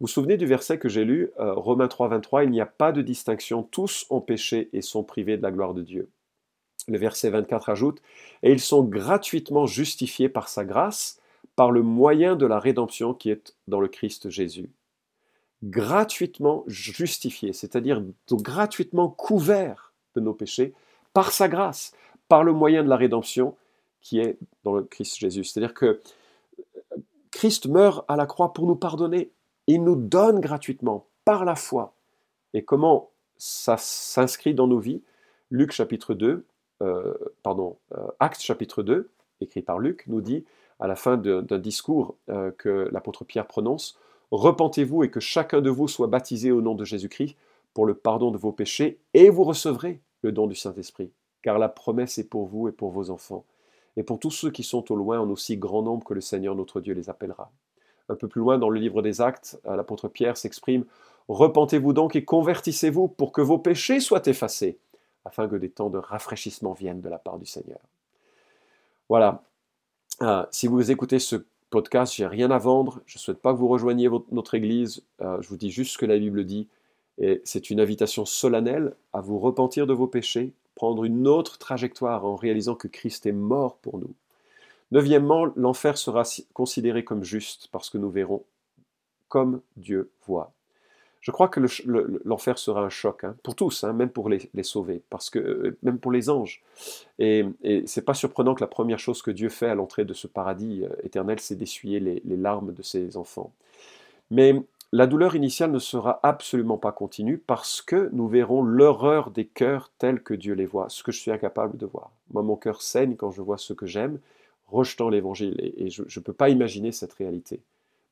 Vous 0.00 0.06
vous 0.06 0.08
souvenez 0.08 0.38
du 0.38 0.46
verset 0.46 0.78
que 0.78 0.88
j'ai 0.88 1.04
lu, 1.04 1.30
euh, 1.38 1.52
Romains 1.52 1.88
3, 1.88 2.08
23, 2.08 2.44
il 2.44 2.50
n'y 2.50 2.62
a 2.62 2.66
pas 2.66 2.90
de 2.90 3.02
distinction, 3.02 3.62
tous 3.62 4.06
ont 4.08 4.22
péché 4.22 4.70
et 4.72 4.80
sont 4.80 5.04
privés 5.04 5.36
de 5.36 5.42
la 5.42 5.50
gloire 5.50 5.74
de 5.74 5.82
Dieu. 5.82 6.08
Le 6.88 6.98
verset 6.98 7.30
24 7.30 7.68
ajoute, 7.68 8.02
et 8.42 8.50
ils 8.50 8.60
sont 8.60 8.82
gratuitement 8.82 9.66
justifiés 9.66 10.28
par 10.28 10.48
sa 10.48 10.64
grâce, 10.64 11.20
par 11.54 11.70
le 11.70 11.82
moyen 11.82 12.34
de 12.34 12.46
la 12.46 12.58
rédemption 12.58 13.14
qui 13.14 13.30
est 13.30 13.54
dans 13.68 13.80
le 13.80 13.88
Christ 13.88 14.30
Jésus. 14.30 14.70
Gratuitement 15.62 16.64
justifiés, 16.66 17.52
c'est-à-dire 17.52 18.02
gratuitement 18.30 19.08
couverts 19.08 19.92
de 20.14 20.20
nos 20.20 20.34
péchés 20.34 20.74
par 21.12 21.30
sa 21.30 21.48
grâce, 21.48 21.92
par 22.28 22.42
le 22.42 22.52
moyen 22.52 22.82
de 22.82 22.88
la 22.88 22.96
rédemption 22.96 23.54
qui 24.00 24.18
est 24.18 24.38
dans 24.64 24.74
le 24.74 24.82
Christ 24.82 25.18
Jésus. 25.18 25.44
C'est-à-dire 25.44 25.74
que 25.74 26.00
Christ 27.30 27.66
meurt 27.66 28.04
à 28.08 28.16
la 28.16 28.26
croix 28.26 28.52
pour 28.52 28.66
nous 28.66 28.76
pardonner. 28.76 29.30
Il 29.66 29.84
nous 29.84 29.96
donne 29.96 30.40
gratuitement, 30.40 31.06
par 31.24 31.44
la 31.44 31.54
foi. 31.54 31.94
Et 32.54 32.64
comment 32.64 33.10
ça 33.36 33.76
s'inscrit 33.76 34.54
dans 34.54 34.66
nos 34.66 34.78
vies? 34.78 35.02
Luc 35.50 35.70
chapitre 35.72 36.14
2, 36.14 36.44
euh, 36.82 37.14
pardon, 37.42 37.76
euh, 37.96 38.06
Actes 38.20 38.40
chapitre 38.40 38.82
2, 38.82 39.10
écrit 39.40 39.62
par 39.62 39.78
Luc, 39.78 40.04
nous 40.08 40.20
dit, 40.20 40.44
à 40.80 40.86
la 40.86 40.96
fin 40.96 41.16
d'un 41.16 41.58
discours 41.58 42.16
euh, 42.28 42.50
que 42.50 42.88
l'apôtre 42.90 43.24
Pierre 43.24 43.46
prononce, 43.46 43.98
Repentez-vous 44.32 45.04
et 45.04 45.10
que 45.10 45.20
chacun 45.20 45.60
de 45.60 45.68
vous 45.68 45.88
soit 45.88 46.06
baptisé 46.06 46.52
au 46.52 46.62
nom 46.62 46.74
de 46.74 46.86
Jésus-Christ 46.86 47.36
pour 47.74 47.84
le 47.84 47.92
pardon 47.92 48.30
de 48.30 48.38
vos 48.38 48.50
péchés, 48.50 48.98
et 49.12 49.28
vous 49.28 49.44
recevrez 49.44 50.00
le 50.22 50.32
don 50.32 50.46
du 50.46 50.54
Saint-Esprit, 50.54 51.12
car 51.42 51.58
la 51.58 51.68
promesse 51.68 52.16
est 52.16 52.28
pour 52.28 52.46
vous 52.46 52.66
et 52.66 52.72
pour 52.72 52.90
vos 52.90 53.10
enfants, 53.10 53.44
et 53.98 54.02
pour 54.02 54.18
tous 54.18 54.30
ceux 54.30 54.50
qui 54.50 54.62
sont 54.62 54.90
au 54.90 54.96
loin 54.96 55.20
en 55.20 55.28
aussi 55.28 55.58
grand 55.58 55.82
nombre 55.82 56.06
que 56.06 56.14
le 56.14 56.22
Seigneur 56.22 56.54
notre 56.54 56.80
Dieu 56.80 56.94
les 56.94 57.10
appellera. 57.10 57.52
Un 58.08 58.14
peu 58.14 58.26
plus 58.26 58.40
loin 58.40 58.58
dans 58.58 58.70
le 58.70 58.80
livre 58.80 59.02
des 59.02 59.20
Actes, 59.20 59.60
l'apôtre 59.66 60.08
Pierre 60.08 60.38
s'exprime 60.38 60.86
Repentez-vous 61.28 61.92
donc 61.92 62.16
et 62.16 62.24
convertissez-vous 62.24 63.08
pour 63.08 63.32
que 63.32 63.42
vos 63.42 63.58
péchés 63.58 64.00
soient 64.00 64.26
effacés, 64.26 64.78
afin 65.24 65.48
que 65.48 65.56
des 65.56 65.70
temps 65.70 65.90
de 65.90 65.98
rafraîchissement 65.98 66.72
viennent 66.72 67.00
de 67.00 67.08
la 67.08 67.18
part 67.18 67.38
du 67.38 67.46
Seigneur. 67.46 67.80
Voilà. 69.08 69.42
Euh, 70.22 70.44
si 70.50 70.66
vous 70.66 70.90
écoutez 70.90 71.18
ce 71.18 71.36
podcast, 71.70 72.14
j'ai 72.14 72.26
rien 72.26 72.50
à 72.50 72.58
vendre. 72.58 73.00
Je 73.06 73.18
ne 73.18 73.20
souhaite 73.20 73.40
pas 73.40 73.52
que 73.52 73.58
vous 73.58 73.68
rejoigniez 73.68 74.08
notre 74.30 74.54
Église. 74.54 75.02
Euh, 75.20 75.40
je 75.40 75.48
vous 75.48 75.56
dis 75.56 75.70
juste 75.70 75.92
ce 75.92 75.98
que 75.98 76.06
la 76.06 76.18
Bible 76.18 76.44
dit. 76.44 76.68
Et 77.18 77.42
c'est 77.44 77.70
une 77.70 77.80
invitation 77.80 78.24
solennelle 78.24 78.94
à 79.12 79.20
vous 79.20 79.38
repentir 79.38 79.86
de 79.86 79.92
vos 79.92 80.06
péchés, 80.06 80.52
prendre 80.74 81.04
une 81.04 81.28
autre 81.28 81.58
trajectoire 81.58 82.24
en 82.24 82.36
réalisant 82.36 82.74
que 82.74 82.88
Christ 82.88 83.26
est 83.26 83.32
mort 83.32 83.76
pour 83.76 83.98
nous. 83.98 84.14
Neuvièmement, 84.92 85.46
l'enfer 85.56 85.96
sera 85.96 86.22
considéré 86.52 87.04
comme 87.04 87.24
juste 87.24 87.68
parce 87.72 87.90
que 87.90 87.98
nous 87.98 88.10
verrons 88.10 88.44
comme 89.28 89.62
Dieu 89.76 90.10
voit. 90.26 90.52
Je 91.22 91.30
crois 91.30 91.46
que 91.46 91.60
l'enfer 92.24 92.58
sera 92.58 92.82
un 92.82 92.88
choc 92.88 93.22
hein, 93.22 93.36
pour 93.44 93.54
tous, 93.54 93.84
hein, 93.84 93.92
même 93.92 94.10
pour 94.10 94.28
les, 94.28 94.50
sauver, 94.64 95.02
parce 95.08 95.30
que 95.30 95.38
euh, 95.38 95.78
même 95.84 96.00
pour 96.00 96.10
les 96.10 96.28
anges. 96.28 96.62
Et, 97.20 97.44
et 97.62 97.84
c'est 97.86 98.04
pas 98.04 98.12
surprenant 98.12 98.56
que 98.56 98.60
la 98.60 98.66
première 98.66 98.98
chose 98.98 99.22
que 99.22 99.30
Dieu 99.30 99.48
fait 99.48 99.68
à 99.68 99.76
l'entrée 99.76 100.04
de 100.04 100.14
ce 100.14 100.26
paradis 100.26 100.82
euh, 100.82 100.88
éternel, 101.04 101.38
c'est 101.38 101.54
d'essuyer 101.54 102.00
les, 102.00 102.20
les, 102.24 102.36
larmes 102.36 102.74
de 102.74 102.82
ses 102.82 103.16
enfants. 103.16 103.52
Mais 104.32 104.60
la 104.90 105.06
douleur 105.06 105.36
initiale 105.36 105.70
ne 105.70 105.78
sera 105.78 106.18
absolument 106.24 106.76
pas 106.76 106.90
continue 106.90 107.38
parce 107.38 107.82
que 107.82 108.10
nous 108.12 108.26
verrons 108.26 108.62
l'horreur 108.62 109.30
des 109.30 109.46
cœurs 109.46 109.92
tels 109.98 110.24
que 110.24 110.34
Dieu 110.34 110.54
les 110.54 110.66
voit, 110.66 110.88
ce 110.88 111.04
que 111.04 111.12
je 111.12 111.20
suis 111.20 111.30
incapable 111.30 111.78
de 111.78 111.86
voir. 111.86 112.10
Moi, 112.32 112.42
mon 112.42 112.56
cœur 112.56 112.82
saigne 112.82 113.14
quand 113.14 113.30
je 113.30 113.42
vois 113.42 113.58
ce 113.58 113.74
que 113.74 113.86
j'aime, 113.86 114.18
rejetant 114.66 115.08
l'évangile, 115.08 115.54
et 115.76 115.88
je 115.88 116.02
ne 116.02 116.24
peux 116.24 116.32
pas 116.32 116.48
imaginer 116.48 116.90
cette 116.90 117.12
réalité. 117.12 117.60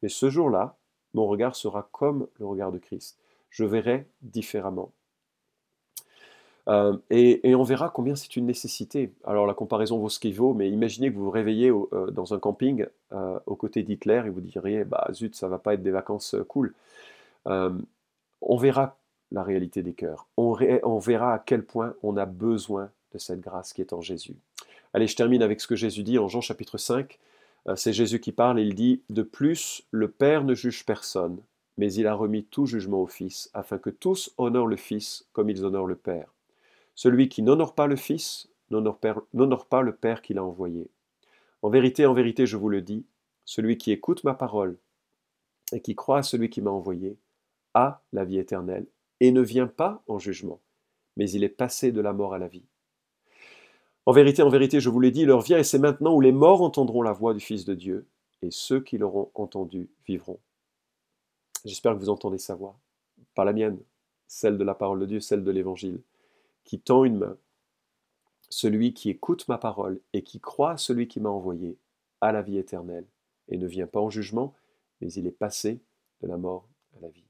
Mais 0.02 0.08
ce 0.08 0.30
jour-là, 0.30 0.76
mon 1.14 1.26
regard 1.26 1.56
sera 1.56 1.88
comme 1.92 2.26
le 2.38 2.46
regard 2.46 2.72
de 2.72 2.78
Christ. 2.78 3.18
Je 3.50 3.64
verrai 3.64 4.06
différemment. 4.22 4.92
Euh, 6.68 6.96
et, 7.10 7.54
on 7.54 7.62
verra 7.62 7.90
combien 7.90 8.14
c'est 8.14 8.36
une 8.36 8.46
nécessité. 8.46 9.12
Alors 9.24 9.46
la 9.46 9.54
comparaison 9.54 9.98
vaut 9.98 10.08
ce 10.08 10.20
qu'il 10.20 10.34
vaut, 10.34 10.54
mais 10.54 10.70
imaginez 10.70 11.10
que 11.10 11.16
vous 11.16 11.24
vous 11.24 11.30
réveillez 11.30 11.70
euh, 11.70 12.10
dans 12.12 12.34
un 12.34 12.38
camping 12.38 12.86
euh, 13.12 13.38
aux 13.46 13.56
côtés 13.56 13.82
d'Hitler 13.82 14.22
et 14.26 14.30
vous 14.30 14.40
diriez, 14.40 14.84
bah 14.84 15.08
zut, 15.12 15.34
ça 15.34 15.48
va 15.48 15.58
pas 15.58 15.74
être 15.74 15.82
des 15.82 15.90
vacances 15.90 16.36
cool. 16.48 16.74
on 17.46 18.56
verra 18.56 18.96
la 19.32 19.42
réalité 19.42 19.82
des 19.82 19.94
cœurs. 19.94 20.26
On, 20.36 20.56
on 20.82 20.98
verra 20.98 21.34
à 21.34 21.38
quel 21.38 21.64
point 21.64 21.94
on 22.02 22.16
a 22.16 22.26
besoin 22.26 22.90
de 23.12 23.18
cette 23.18 23.40
grâce 23.40 23.72
qui 23.72 23.80
est 23.80 23.92
en 23.92 24.00
Jésus. 24.00 24.36
Allez, 24.92 25.06
je 25.06 25.16
termine 25.16 25.42
avec 25.42 25.60
ce 25.60 25.66
que 25.66 25.76
Jésus 25.76 26.02
dit 26.02 26.18
en 26.18 26.28
Jean 26.28 26.40
chapitre 26.40 26.78
5. 26.78 27.18
Euh, 27.68 27.76
c'est 27.76 27.92
Jésus 27.92 28.20
qui 28.20 28.32
parle, 28.32 28.60
il 28.60 28.74
dit, 28.74 29.02
De 29.10 29.22
plus, 29.22 29.82
le 29.90 30.10
Père 30.10 30.44
ne 30.44 30.54
juge 30.54 30.84
personne, 30.84 31.40
mais 31.76 31.92
il 31.92 32.06
a 32.06 32.14
remis 32.14 32.44
tout 32.44 32.66
jugement 32.66 33.02
au 33.02 33.06
Fils, 33.06 33.50
afin 33.54 33.78
que 33.78 33.90
tous 33.90 34.32
honorent 34.38 34.66
le 34.66 34.76
Fils 34.76 35.26
comme 35.32 35.50
ils 35.50 35.64
honorent 35.64 35.86
le 35.86 35.96
Père. 35.96 36.32
Celui 36.94 37.28
qui 37.28 37.42
n'honore 37.42 37.74
pas 37.74 37.86
le 37.86 37.96
Fils 37.96 38.48
n'honore 38.70 39.66
pas 39.66 39.82
le 39.82 39.94
Père 39.94 40.22
qui 40.22 40.34
l'a 40.34 40.44
envoyé. 40.44 40.90
En 41.62 41.70
vérité, 41.70 42.06
en 42.06 42.14
vérité, 42.14 42.46
je 42.46 42.56
vous 42.56 42.68
le 42.68 42.82
dis, 42.82 43.04
celui 43.44 43.76
qui 43.78 43.90
écoute 43.92 44.24
ma 44.24 44.34
parole 44.34 44.78
et 45.72 45.80
qui 45.80 45.94
croit 45.94 46.18
à 46.18 46.22
celui 46.22 46.50
qui 46.50 46.60
m'a 46.60 46.70
envoyé 46.70 47.18
a 47.74 48.02
la 48.12 48.24
vie 48.24 48.38
éternelle 48.38 48.86
et 49.20 49.32
ne 49.32 49.40
vient 49.40 49.66
pas 49.66 50.02
en 50.06 50.18
jugement, 50.18 50.60
mais 51.16 51.30
il 51.30 51.44
est 51.44 51.48
passé 51.48 51.92
de 51.92 52.00
la 52.00 52.12
mort 52.12 52.34
à 52.34 52.38
la 52.38 52.48
vie. 52.48 52.64
En 54.10 54.12
vérité, 54.12 54.42
en 54.42 54.48
vérité, 54.48 54.80
je 54.80 54.90
vous 54.90 54.98
l'ai 54.98 55.12
dit, 55.12 55.24
l'heure 55.24 55.40
vient 55.40 55.58
et 55.58 55.62
c'est 55.62 55.78
maintenant 55.78 56.12
où 56.12 56.20
les 56.20 56.32
morts 56.32 56.62
entendront 56.62 57.00
la 57.00 57.12
voix 57.12 57.32
du 57.32 57.38
Fils 57.38 57.64
de 57.64 57.74
Dieu, 57.74 58.08
et 58.42 58.50
ceux 58.50 58.80
qui 58.80 58.98
l'auront 58.98 59.30
entendu 59.36 59.88
vivront. 60.04 60.40
J'espère 61.64 61.94
que 61.94 62.00
vous 62.00 62.08
entendez 62.08 62.38
sa 62.38 62.56
voix, 62.56 62.76
pas 63.36 63.44
la 63.44 63.52
mienne, 63.52 63.78
celle 64.26 64.58
de 64.58 64.64
la 64.64 64.74
parole 64.74 64.98
de 64.98 65.06
Dieu, 65.06 65.20
celle 65.20 65.44
de 65.44 65.50
l'Évangile, 65.52 66.00
qui 66.64 66.80
tend 66.80 67.04
une 67.04 67.18
main. 67.18 67.36
Celui 68.48 68.94
qui 68.94 69.10
écoute 69.10 69.46
ma 69.46 69.58
parole 69.58 70.00
et 70.12 70.24
qui 70.24 70.40
croit 70.40 70.72
à 70.72 70.76
celui 70.76 71.06
qui 71.06 71.20
m'a 71.20 71.30
envoyé 71.30 71.78
a 72.20 72.32
la 72.32 72.42
vie 72.42 72.58
éternelle, 72.58 73.06
et 73.46 73.58
ne 73.58 73.66
vient 73.68 73.86
pas 73.86 74.00
en 74.00 74.10
jugement, 74.10 74.54
mais 75.00 75.12
il 75.12 75.28
est 75.28 75.30
passé 75.30 75.78
de 76.20 76.26
la 76.26 76.36
mort 76.36 76.68
à 76.96 77.00
la 77.00 77.10
vie. 77.10 77.29